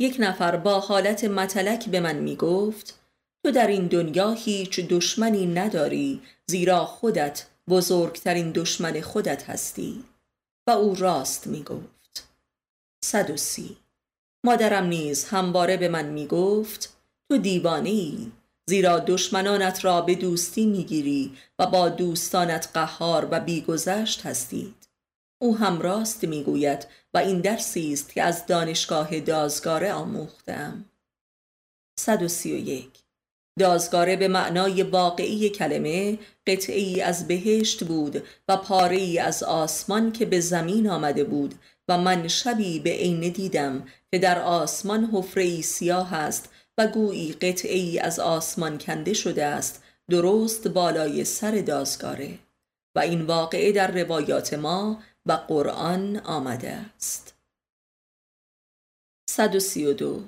یک 0.00 0.16
نفر 0.18 0.56
با 0.56 0.80
حالت 0.80 1.24
متلک 1.24 1.88
به 1.88 2.00
من 2.00 2.16
می 2.16 2.36
گفت 2.36 3.00
تو 3.44 3.50
در 3.50 3.66
این 3.66 3.86
دنیا 3.86 4.30
هیچ 4.30 4.80
دشمنی 4.80 5.46
نداری 5.46 6.22
زیرا 6.46 6.84
خودت 6.84 7.46
بزرگترین 7.68 8.52
دشمن 8.52 9.00
خودت 9.00 9.50
هستی. 9.50 10.04
و 10.68 10.70
او 10.70 10.94
راست 10.94 11.46
می 11.46 11.62
گفت 11.62 12.28
130 13.04 13.76
مادرم 14.44 14.84
نیز 14.84 15.24
همواره 15.24 15.76
به 15.76 15.88
من 15.88 16.04
می 16.04 16.26
گفت 16.26 16.96
تو 17.30 17.38
دیوانه 17.38 17.90
ای 17.90 18.32
زیرا 18.68 18.98
دشمنانت 18.98 19.84
را 19.84 20.00
به 20.00 20.14
دوستی 20.14 20.66
می‌گیری 20.66 21.36
و 21.58 21.66
با 21.66 21.88
دوستانت 21.88 22.68
قهار 22.74 23.28
و 23.30 23.40
بیگذشت 23.40 24.26
هستید. 24.26 24.88
او 25.38 25.56
هم 25.56 25.80
راست 25.80 26.24
می‌گوید 26.24 26.86
و 27.14 27.18
این 27.18 27.40
درسی 27.40 27.92
است 27.92 28.12
که 28.12 28.22
از 28.22 28.46
دانشگاه 28.46 29.20
دازگاره 29.20 29.92
آموختم 29.92 30.84
131 31.98 33.07
دازگاره 33.58 34.16
به 34.16 34.28
معنای 34.28 34.82
واقعی 34.82 35.48
کلمه 35.48 36.18
قطعی 36.46 37.00
از 37.00 37.28
بهشت 37.28 37.84
بود 37.84 38.22
و 38.48 38.56
پاره 38.56 38.96
ای 38.96 39.18
از 39.18 39.42
آسمان 39.42 40.12
که 40.12 40.26
به 40.26 40.40
زمین 40.40 40.90
آمده 40.90 41.24
بود 41.24 41.54
و 41.88 41.98
من 41.98 42.28
شبی 42.28 42.78
به 42.80 42.90
عین 42.90 43.20
دیدم 43.20 43.86
که 44.10 44.18
در 44.18 44.38
آسمان 44.38 45.04
حفره 45.12 45.60
سیاه 45.60 46.14
است 46.14 46.48
و 46.78 46.86
گویی 46.86 47.32
قطعه 47.32 47.78
ای 47.78 47.98
از 47.98 48.20
آسمان 48.20 48.78
کنده 48.78 49.14
شده 49.14 49.44
است 49.44 49.82
درست 50.10 50.68
بالای 50.68 51.24
سر 51.24 51.50
دازگاره. 51.50 52.38
و 52.94 53.00
این 53.00 53.22
واقعه 53.22 53.72
در 53.72 53.90
روایات 53.90 54.54
ما 54.54 55.02
و 55.26 55.32
قرآن 55.32 56.16
آمده 56.16 56.70
است. 56.70 57.34
132 59.30 60.24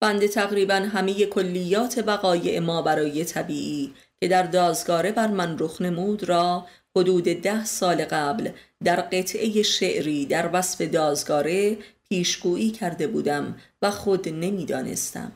بند 0.00 0.26
تقریبا 0.26 0.74
همه 0.74 1.26
کلیات 1.26 2.04
وقایع 2.06 2.58
ما 2.58 2.82
برای 2.82 3.24
طبیعی 3.24 3.94
که 4.20 4.28
در 4.28 4.42
دازگاره 4.42 5.12
بر 5.12 5.26
من 5.26 5.58
رخ 5.58 5.82
نمود 5.82 6.24
را 6.24 6.66
حدود 6.96 7.24
ده 7.24 7.64
سال 7.64 8.04
قبل 8.04 8.50
در 8.84 9.00
قطعه 9.00 9.62
شعری 9.62 10.26
در 10.26 10.50
وصف 10.52 10.80
دازگاره 10.80 11.76
پیشگویی 12.08 12.70
کرده 12.70 13.06
بودم 13.06 13.56
و 13.82 13.90
خود 13.90 14.28
نمی‌دانستم 14.28 15.32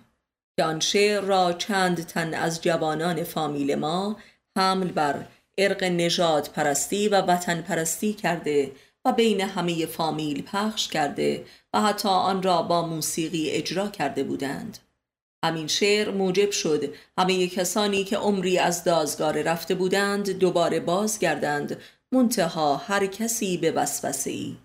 که 0.56 0.64
آن 0.64 0.80
شعر 0.80 1.20
را 1.20 1.52
چند 1.52 2.06
تن 2.06 2.34
از 2.34 2.62
جوانان 2.62 3.24
فامیل 3.24 3.74
ما 3.74 4.16
حمل 4.56 4.88
بر 4.88 5.26
ارق 5.58 5.84
نژاد 5.84 6.50
پرستی 6.54 7.08
و 7.08 7.20
وطن 7.20 7.62
پرستی 7.62 8.12
کرده 8.12 8.72
و 9.04 9.12
بین 9.12 9.40
همه 9.40 9.86
فامیل 9.86 10.42
پخش 10.42 10.88
کرده 10.88 11.44
و 11.74 11.80
حتی 11.80 12.08
آن 12.08 12.42
را 12.42 12.62
با 12.62 12.86
موسیقی 12.86 13.50
اجرا 13.50 13.88
کرده 13.88 14.24
بودند. 14.24 14.78
همین 15.44 15.66
شعر 15.66 16.10
موجب 16.10 16.50
شد. 16.50 16.94
همه 17.18 17.48
کسانی 17.48 18.04
که 18.04 18.16
عمری 18.16 18.58
از 18.58 18.84
دازگار 18.84 19.42
رفته 19.42 19.74
بودند 19.74 20.30
دوباره 20.30 20.80
بازگردند. 20.80 21.80
منتها 22.12 22.76
هر 22.76 23.06
کسی 23.06 23.56
به 23.56 23.70
وسوسه 23.70 24.30
ای 24.30 24.56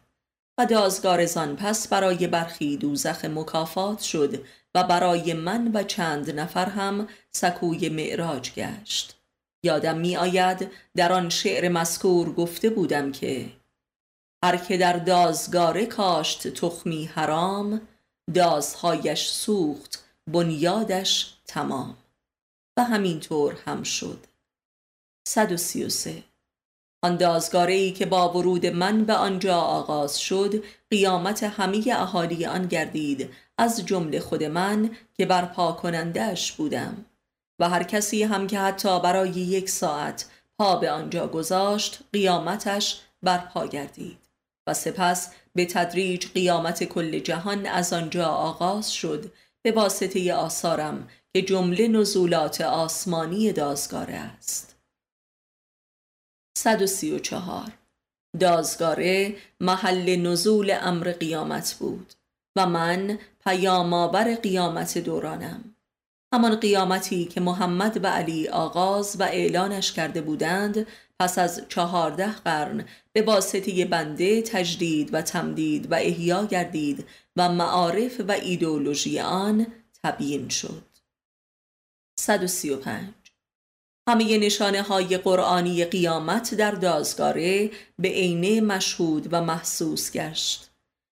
و 0.57 0.65
دازگار 0.65 1.25
زان 1.25 1.55
پس 1.55 1.87
برای 1.87 2.27
برخی 2.27 2.77
دوزخ 2.77 3.25
مکافات 3.25 3.99
شد 3.99 4.43
و 4.75 4.83
برای 4.83 5.33
من 5.33 5.71
و 5.73 5.83
چند 5.83 6.39
نفر 6.39 6.65
هم 6.65 7.07
سکوی 7.31 7.89
معراج 7.89 8.51
گشت. 8.53 9.15
یادم 9.63 9.97
می 9.97 10.17
آید 10.17 10.71
در 10.95 11.13
آن 11.13 11.29
شعر 11.29 11.69
مذکور 11.69 12.33
گفته 12.33 12.69
بودم 12.69 13.11
که 13.11 13.45
هر 14.45 14.57
که 14.57 14.77
در 14.77 14.93
دازگاره 14.93 15.85
کاشت 15.85 16.47
تخمی 16.47 17.05
حرام 17.05 17.81
دازهایش 18.33 19.27
سوخت 19.27 20.05
بنیادش 20.27 21.33
تمام. 21.47 21.97
و 22.77 22.83
همینطور 22.83 23.57
هم 23.65 23.83
شد. 23.83 24.25
133 25.27 26.23
آن 27.03 27.15
دازگاره 27.15 27.73
ای 27.73 27.91
که 27.91 28.05
با 28.05 28.33
ورود 28.33 28.65
من 28.65 29.05
به 29.05 29.13
آنجا 29.13 29.61
آغاز 29.61 30.19
شد 30.19 30.63
قیامت 30.89 31.43
همه 31.43 31.83
اهالی 31.91 32.45
آن 32.45 32.67
گردید 32.67 33.29
از 33.57 33.85
جمله 33.85 34.19
خود 34.19 34.43
من 34.43 34.89
که 35.13 35.25
برپا 35.25 35.71
کنندش 35.71 36.51
بودم. 36.51 37.05
و 37.59 37.69
هر 37.69 37.83
کسی 37.83 38.23
هم 38.23 38.47
که 38.47 38.59
حتی 38.59 38.99
برای 38.99 39.29
یک 39.29 39.69
ساعت 39.69 40.25
پا 40.57 40.75
به 40.75 40.91
آنجا 40.91 41.27
گذاشت 41.27 41.99
قیامتش 42.13 43.01
برپا 43.23 43.67
گردید. 43.67 44.24
و 44.67 44.73
سپس 44.73 45.33
به 45.55 45.65
تدریج 45.65 46.27
قیامت 46.33 46.83
کل 46.83 47.19
جهان 47.19 47.65
از 47.65 47.93
آنجا 47.93 48.25
آغاز 48.25 48.93
شد 48.93 49.31
به 49.61 49.71
واسطه 49.71 50.33
آثارم 50.33 51.07
که 51.33 51.41
جمله 51.41 51.87
نزولات 51.87 52.61
آسمانی 52.61 53.51
دازگاره 53.51 54.13
است. 54.13 54.75
134 56.57 57.71
دازگاره 58.39 59.35
محل 59.59 60.15
نزول 60.15 60.77
امر 60.81 61.11
قیامت 61.11 61.75
بود 61.79 62.13
و 62.55 62.65
من 62.65 63.19
پیامآور 63.45 64.35
قیامت 64.35 64.97
دورانم. 64.97 65.75
همان 66.33 66.55
قیامتی 66.55 67.25
که 67.25 67.41
محمد 67.41 68.03
و 68.03 68.07
علی 68.07 68.47
آغاز 68.47 69.15
و 69.19 69.23
اعلانش 69.23 69.91
کرده 69.91 70.21
بودند 70.21 70.87
پس 71.19 71.37
از 71.37 71.61
چهارده 71.69 72.31
قرن 72.31 72.85
به 73.13 73.21
واسطه 73.21 73.85
بنده 73.85 74.41
تجدید 74.41 75.13
و 75.13 75.21
تمدید 75.21 75.91
و 75.91 75.95
احیا 75.95 76.45
گردید 76.45 77.05
و 77.35 77.49
معارف 77.49 78.21
و 78.27 78.31
ایدئولوژی 78.31 79.19
آن 79.19 79.67
تبیین 80.03 80.49
شد. 80.49 80.83
135 82.19 83.13
همه 84.07 84.37
نشانه 84.37 84.81
های 84.81 85.17
قرآنی 85.17 85.85
قیامت 85.85 86.53
در 86.55 86.71
دازگاره 86.71 87.71
به 87.99 88.07
عینه 88.07 88.61
مشهود 88.61 89.27
و 89.31 89.41
محسوس 89.41 90.11
گشت. 90.11 90.71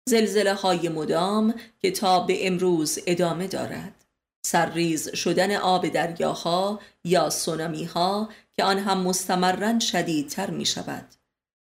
زلزله 0.09 0.53
های 0.53 0.89
مدام 0.89 1.55
که 1.79 1.91
تا 1.91 2.19
به 2.19 2.47
امروز 2.47 2.99
ادامه 3.07 3.47
دارد. 3.47 4.05
سرریز 4.45 5.15
شدن 5.15 5.55
آب 5.55 5.87
دریاها 5.87 6.79
یا 7.03 7.29
سونامی 7.29 7.83
ها 7.83 8.29
که 8.57 8.63
آن 8.63 8.79
هم 8.79 8.97
مستمرا 8.97 9.79
شدیدتر 9.79 10.49
می 10.49 10.65
شود 10.65 11.15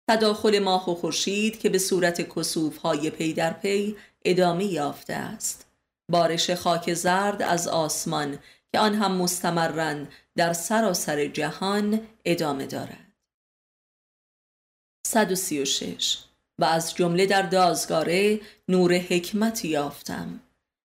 تداخل 0.10 0.60
ماه 0.60 0.92
و 0.92 0.96
خورشید 0.96 1.60
که 1.60 1.70
به 1.70 1.78
صورت 1.78 2.36
کسوف 2.36 2.78
های 2.78 3.10
پی 3.10 3.34
در 3.34 3.54
پی 3.54 3.96
ادامه 4.26 4.66
یافته 4.66 5.14
است. 5.14 5.68
بارش 6.12 6.52
خاک 6.52 6.94
زرد 6.94 7.42
از 7.42 7.68
آسمان 7.68 8.40
که 8.72 8.80
آن 8.80 8.96
هم 8.96 9.12
مستمرا 9.12 10.06
در 10.36 10.54
سراسر 10.54 11.28
جهان 11.28 12.08
ادامه 12.26 12.66
دارد. 12.66 13.14
136 15.08 16.18
و 16.60 16.66
از 16.66 16.96
جمله 16.96 17.26
در 17.26 17.42
دازگاره 17.42 18.42
نور 18.68 18.94
حکمت 18.94 19.66
یافتم. 19.66 20.40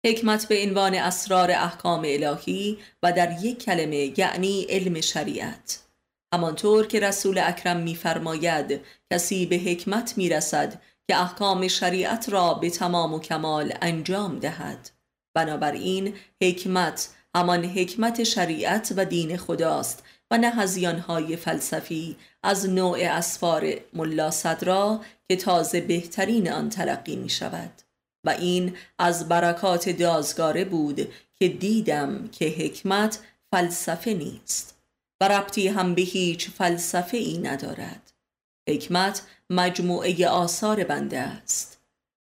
حکمت 0.07 0.47
به 0.47 0.63
عنوان 0.63 0.95
اسرار 0.95 1.51
احکام 1.51 2.03
الهی 2.05 2.77
و 3.03 3.11
در 3.11 3.37
یک 3.41 3.63
کلمه 3.63 4.19
یعنی 4.19 4.65
علم 4.69 5.01
شریعت. 5.01 5.79
همانطور 6.33 6.87
که 6.87 6.99
رسول 6.99 7.37
اکرم 7.37 7.77
میفرماید 7.77 8.81
کسی 9.13 9.45
به 9.45 9.55
حکمت 9.55 10.17
می‌رسد 10.17 10.81
که 11.07 11.21
احکام 11.21 11.67
شریعت 11.67 12.29
را 12.29 12.53
به 12.53 12.69
تمام 12.69 13.13
و 13.13 13.19
کمال 13.19 13.73
انجام 13.81 14.39
دهد. 14.39 14.89
بنابراین 15.35 16.13
حکمت 16.41 17.09
همان 17.35 17.65
حکمت 17.65 18.23
شریعت 18.23 18.93
و 18.97 19.05
دین 19.05 19.37
خداست 19.37 20.03
و 20.31 20.37
نه 20.37 20.51
هزیانهای 20.51 21.35
فلسفی 21.35 22.17
از 22.43 22.69
نوع 22.69 22.97
اسفار 23.01 23.73
ملا 23.93 24.31
صدرا 24.31 25.01
که 25.29 25.35
تازه 25.35 25.81
بهترین 25.81 26.51
آن 26.51 26.69
تلقی 26.69 27.15
می 27.15 27.29
شود 27.29 27.86
و 28.27 28.29
این 28.29 28.75
از 28.99 29.29
برکات 29.29 29.89
دازگاره 29.89 30.65
بود 30.65 31.07
که 31.35 31.47
دیدم 31.47 32.27
که 32.27 32.45
حکمت 32.45 33.19
فلسفه 33.51 34.13
نیست 34.13 34.77
و 35.21 35.27
ربطی 35.27 35.67
هم 35.67 35.95
به 35.95 36.01
هیچ 36.01 36.49
فلسفه 36.49 37.17
ای 37.17 37.37
ندارد. 37.37 38.13
حکمت 38.69 39.21
مجموعه 39.49 40.27
آثار 40.27 40.83
بنده 40.83 41.19
است. 41.19 41.77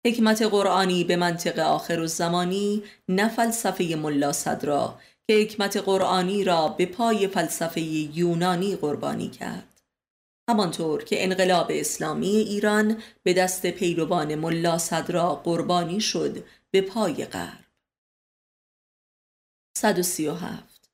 حکمت 0.06 0.42
قرآنی 0.42 1.04
به 1.04 1.16
منطق 1.16 1.58
آخر 1.58 2.00
و 2.00 2.06
زمانی 2.06 2.82
نه 3.08 3.28
فلسفه 3.28 3.84
ملا 3.84 4.32
صدرا 4.32 4.98
که 5.26 5.34
حکمت 5.34 5.76
قرآنی 5.76 6.44
را 6.44 6.68
به 6.68 6.86
پای 6.86 7.28
فلسفه 7.28 7.80
یونانی 7.80 8.76
قربانی 8.76 9.28
کرد. 9.28 9.75
همانطور 10.48 11.04
که 11.04 11.24
انقلاب 11.24 11.66
اسلامی 11.70 12.36
ایران 12.36 13.02
به 13.22 13.32
دست 13.32 13.66
پیروان 13.66 14.34
ملا 14.34 14.78
صدرا 14.78 15.34
قربانی 15.34 16.00
شد 16.00 16.44
به 16.70 16.80
پای 16.80 17.24
غرب. 17.24 17.64
137 19.78 20.90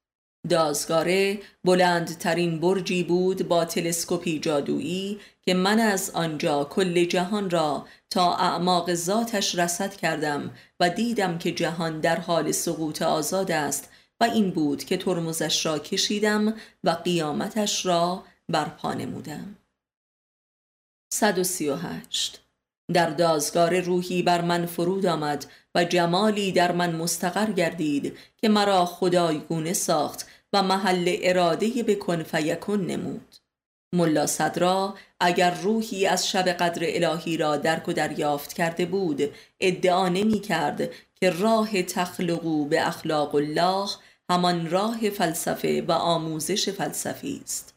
دازگاره 0.48 1.38
بلندترین 1.64 2.60
برجی 2.60 3.02
بود 3.02 3.48
با 3.48 3.64
تلسکوپی 3.64 4.38
جادویی 4.38 5.20
که 5.42 5.54
من 5.54 5.78
از 5.80 6.10
آنجا 6.10 6.64
کل 6.64 7.04
جهان 7.04 7.50
را 7.50 7.86
تا 8.10 8.36
اعماق 8.36 8.94
ذاتش 8.94 9.54
رسد 9.54 9.94
کردم 9.94 10.50
و 10.80 10.90
دیدم 10.90 11.38
که 11.38 11.52
جهان 11.52 12.00
در 12.00 12.16
حال 12.16 12.52
سقوط 12.52 13.02
آزاد 13.02 13.50
است 13.50 13.90
و 14.20 14.24
این 14.24 14.50
بود 14.50 14.84
که 14.84 14.96
ترمزش 14.96 15.66
را 15.66 15.78
کشیدم 15.78 16.54
و 16.84 16.90
قیامتش 16.90 17.86
را 17.86 18.24
برپا 18.52 18.94
نمودم. 18.94 19.56
138 21.12 22.40
در 22.92 23.10
دازگار 23.10 23.80
روحی 23.80 24.22
بر 24.22 24.40
من 24.40 24.66
فرود 24.66 25.06
آمد 25.06 25.46
و 25.74 25.84
جمالی 25.84 26.52
در 26.52 26.72
من 26.72 26.96
مستقر 26.96 27.52
گردید 27.52 28.18
که 28.36 28.48
مرا 28.48 28.84
خدایگونه 28.84 29.72
ساخت 29.72 30.26
و 30.52 30.62
محل 30.62 31.16
اراده 31.22 31.82
به 31.82 31.94
کن 31.94 32.22
فیکن 32.22 32.80
نمود. 32.80 33.36
ملا 33.94 34.26
صدرا 34.26 34.94
اگر 35.20 35.54
روحی 35.54 36.06
از 36.06 36.28
شب 36.28 36.48
قدر 36.48 36.82
الهی 36.84 37.36
را 37.36 37.56
درک 37.56 37.88
و 37.88 37.92
دریافت 37.92 38.52
کرده 38.52 38.86
بود 38.86 39.34
ادعا 39.60 40.08
نمی 40.08 40.40
کرد 40.40 40.90
که 41.14 41.30
راه 41.30 41.82
تخلقو 41.82 42.64
به 42.64 42.86
اخلاق 42.86 43.34
الله 43.34 43.88
همان 44.30 44.70
راه 44.70 45.10
فلسفه 45.10 45.82
و 45.88 45.92
آموزش 45.92 46.68
فلسفی 46.68 47.40
است. 47.44 47.71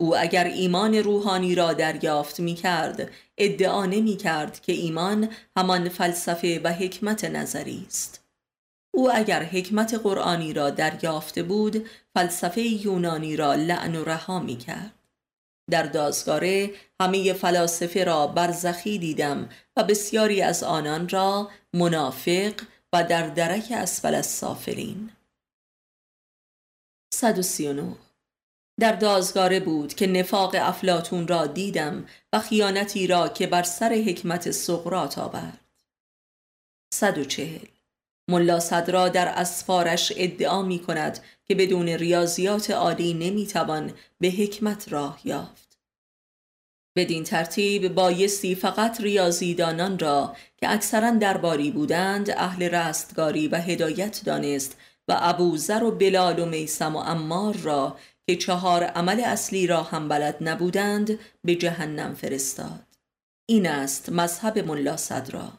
او 0.00 0.16
اگر 0.16 0.44
ایمان 0.44 0.94
روحانی 0.94 1.54
را 1.54 1.72
دریافت 1.72 2.40
می 2.40 2.54
کرد 2.54 3.10
ادعا 3.38 3.86
نمی 3.86 4.16
کرد 4.16 4.60
که 4.60 4.72
ایمان 4.72 5.28
همان 5.56 5.88
فلسفه 5.88 6.60
و 6.64 6.72
حکمت 6.72 7.24
نظری 7.24 7.84
است. 7.86 8.24
او 8.94 9.12
اگر 9.14 9.42
حکمت 9.42 9.94
قرآنی 9.94 10.52
را 10.52 10.70
دریافته 10.70 11.42
بود 11.42 11.88
فلسفه 12.14 12.60
یونانی 12.60 13.36
را 13.36 13.54
لعن 13.54 13.96
و 13.96 14.04
رها 14.04 14.38
می 14.38 14.56
کرد 14.56 14.94
در 15.70 15.82
دازگاره 15.82 16.70
همه 17.00 17.32
فلاسفه 17.32 18.04
را 18.04 18.26
برزخی 18.26 18.98
دیدم 18.98 19.48
و 19.76 19.84
بسیاری 19.84 20.42
از 20.42 20.62
آنان 20.62 21.08
را 21.08 21.50
منافق 21.74 22.52
و 22.92 23.04
در 23.04 23.28
درک 23.28 23.72
اسفل 23.76 24.14
السافلین. 24.14 25.10
139 27.14 28.09
در 28.80 28.92
دازگاره 28.92 29.60
بود 29.60 29.94
که 29.94 30.06
نفاق 30.06 30.56
افلاتون 30.58 31.28
را 31.28 31.46
دیدم 31.46 32.04
و 32.32 32.38
خیانتی 32.38 33.06
را 33.06 33.28
که 33.28 33.46
بر 33.46 33.62
سر 33.62 33.92
حکمت 33.92 34.50
سقرات 34.50 35.18
آورد. 35.18 35.60
140 36.94 37.58
ملا 38.28 38.60
صدرا 38.60 39.08
در 39.08 39.28
اسفارش 39.28 40.12
ادعا 40.16 40.62
می 40.62 40.78
کند 40.78 41.18
که 41.44 41.54
بدون 41.54 41.88
ریاضیات 41.88 42.70
عالی 42.70 43.14
نمی‌توان 43.14 43.92
به 44.20 44.28
حکمت 44.28 44.92
راه 44.92 45.20
یافت. 45.24 45.78
بدین 46.96 47.24
ترتیب 47.24 47.94
بایستی 47.94 48.54
فقط 48.54 49.00
ریاضیدانان 49.00 49.98
را 49.98 50.36
که 50.56 50.72
اکثرا 50.72 51.10
درباری 51.10 51.70
بودند 51.70 52.30
اهل 52.30 52.62
رستگاری 52.62 53.48
و 53.48 53.56
هدایت 53.56 54.20
دانست 54.24 54.76
و 55.08 55.16
ابوذر 55.18 55.84
و 55.84 55.90
بلال 55.90 56.38
و 56.38 56.46
میسم 56.46 56.96
و 56.96 56.98
امار 56.98 57.56
را 57.56 57.96
که 58.30 58.36
چهار 58.36 58.84
عمل 58.84 59.20
اصلی 59.20 59.66
را 59.66 59.82
هم 59.82 60.08
بلد 60.08 60.36
نبودند 60.40 61.18
به 61.44 61.54
جهنم 61.54 62.14
فرستاد. 62.14 62.86
این 63.48 63.66
است 63.66 64.08
مذهب 64.08 64.58
ملا 64.58 64.96
صدرا 64.96 65.52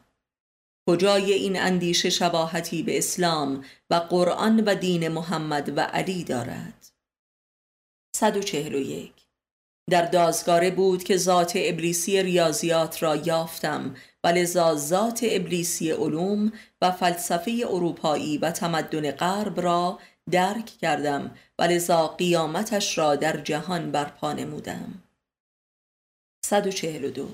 کجای 0.88 1.32
این 1.32 1.60
اندیشه 1.60 2.10
شباهتی 2.10 2.82
به 2.82 2.98
اسلام 2.98 3.64
و 3.90 3.94
قرآن 3.94 4.60
و 4.60 4.74
دین 4.74 5.08
محمد 5.08 5.78
و 5.78 5.80
علی 5.80 6.24
دارد؟ 6.24 6.92
141 8.16 9.12
در 9.90 10.06
دازگاره 10.06 10.70
بود 10.70 11.04
که 11.04 11.16
ذات 11.16 11.52
ابلیسی 11.56 12.22
ریاضیات 12.22 13.02
را 13.02 13.16
یافتم 13.16 13.94
و 14.24 14.44
ذات 14.74 15.26
ابلیسی 15.30 15.90
علوم 15.90 16.52
و 16.82 16.90
فلسفه 16.90 17.66
اروپایی 17.70 18.38
و 18.38 18.50
تمدن 18.50 19.10
غرب 19.10 19.60
را 19.60 19.98
درک 20.30 20.66
کردم 20.66 21.30
و 21.58 21.62
لذا 21.62 22.08
قیامتش 22.08 22.98
را 22.98 23.16
در 23.16 23.36
جهان 23.36 23.92
برپا 23.92 24.32
نمودم. 24.32 25.02
142 26.44 27.28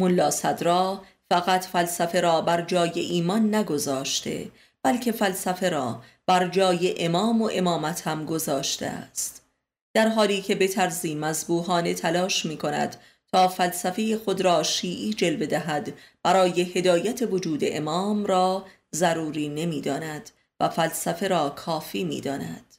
ملا 0.00 0.30
صدرا 0.30 1.04
فقط 1.30 1.64
فلسفه 1.64 2.20
را 2.20 2.40
بر 2.40 2.62
جای 2.62 3.00
ایمان 3.00 3.54
نگذاشته 3.54 4.50
بلکه 4.82 5.12
فلسفه 5.12 5.68
را 5.68 6.02
بر 6.26 6.48
جای 6.48 7.04
امام 7.04 7.42
و 7.42 7.50
امامت 7.52 8.06
هم 8.06 8.24
گذاشته 8.24 8.86
است. 8.86 9.46
در 9.94 10.08
حالی 10.08 10.42
که 10.42 10.54
به 10.54 10.68
طرزی 10.68 11.14
مذبوحانه 11.14 11.94
تلاش 11.94 12.46
می 12.46 12.56
کند 12.56 12.96
تا 13.32 13.48
فلسفه 13.48 14.18
خود 14.18 14.40
را 14.40 14.62
شیعی 14.62 15.14
جلوه 15.14 15.46
دهد 15.46 15.92
برای 16.22 16.62
هدایت 16.62 17.22
وجود 17.22 17.60
امام 17.62 18.26
را 18.26 18.66
ضروری 18.94 19.48
نمی‌داند. 19.48 20.30
و 20.60 20.68
فلسفه 20.68 21.28
را 21.28 21.50
کافی 21.50 22.04
می‌داند. 22.04 22.76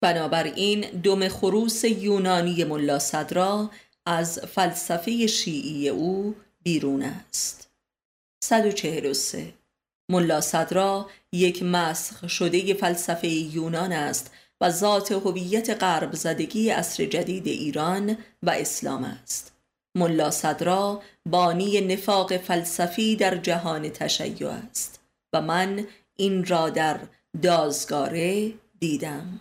بنابراین 0.00 0.80
دم 0.80 1.28
خروس 1.28 1.84
یونانی 1.84 2.64
ملا 2.64 2.98
صدرا 2.98 3.70
از 4.06 4.38
فلسفه 4.38 5.26
شیعی 5.26 5.88
او 5.88 6.34
بیرون 6.62 7.02
است. 7.02 7.70
143 8.44 9.54
ملا 10.10 10.40
صدرا 10.40 11.10
یک 11.32 11.62
مسخ 11.62 12.28
شده 12.28 12.74
فلسفه 12.74 13.28
یونان 13.28 13.92
است 13.92 14.30
و 14.60 14.70
ذات 14.70 15.12
هویت 15.12 15.82
غرب 15.82 16.14
زدگی 16.14 16.70
عصر 16.70 17.04
جدید 17.04 17.46
ایران 17.46 18.18
و 18.42 18.50
اسلام 18.50 19.04
است. 19.04 19.52
ملا 19.94 20.30
صدرا 20.30 21.02
بانی 21.26 21.80
نفاق 21.80 22.36
فلسفی 22.36 23.16
در 23.16 23.36
جهان 23.36 23.88
تشیع 23.88 24.48
است 24.48 25.00
و 25.32 25.40
من 25.42 25.86
این 26.20 26.46
را 26.46 26.70
در 26.70 27.00
دازگاره 27.42 28.52
دیدم. 28.80 29.40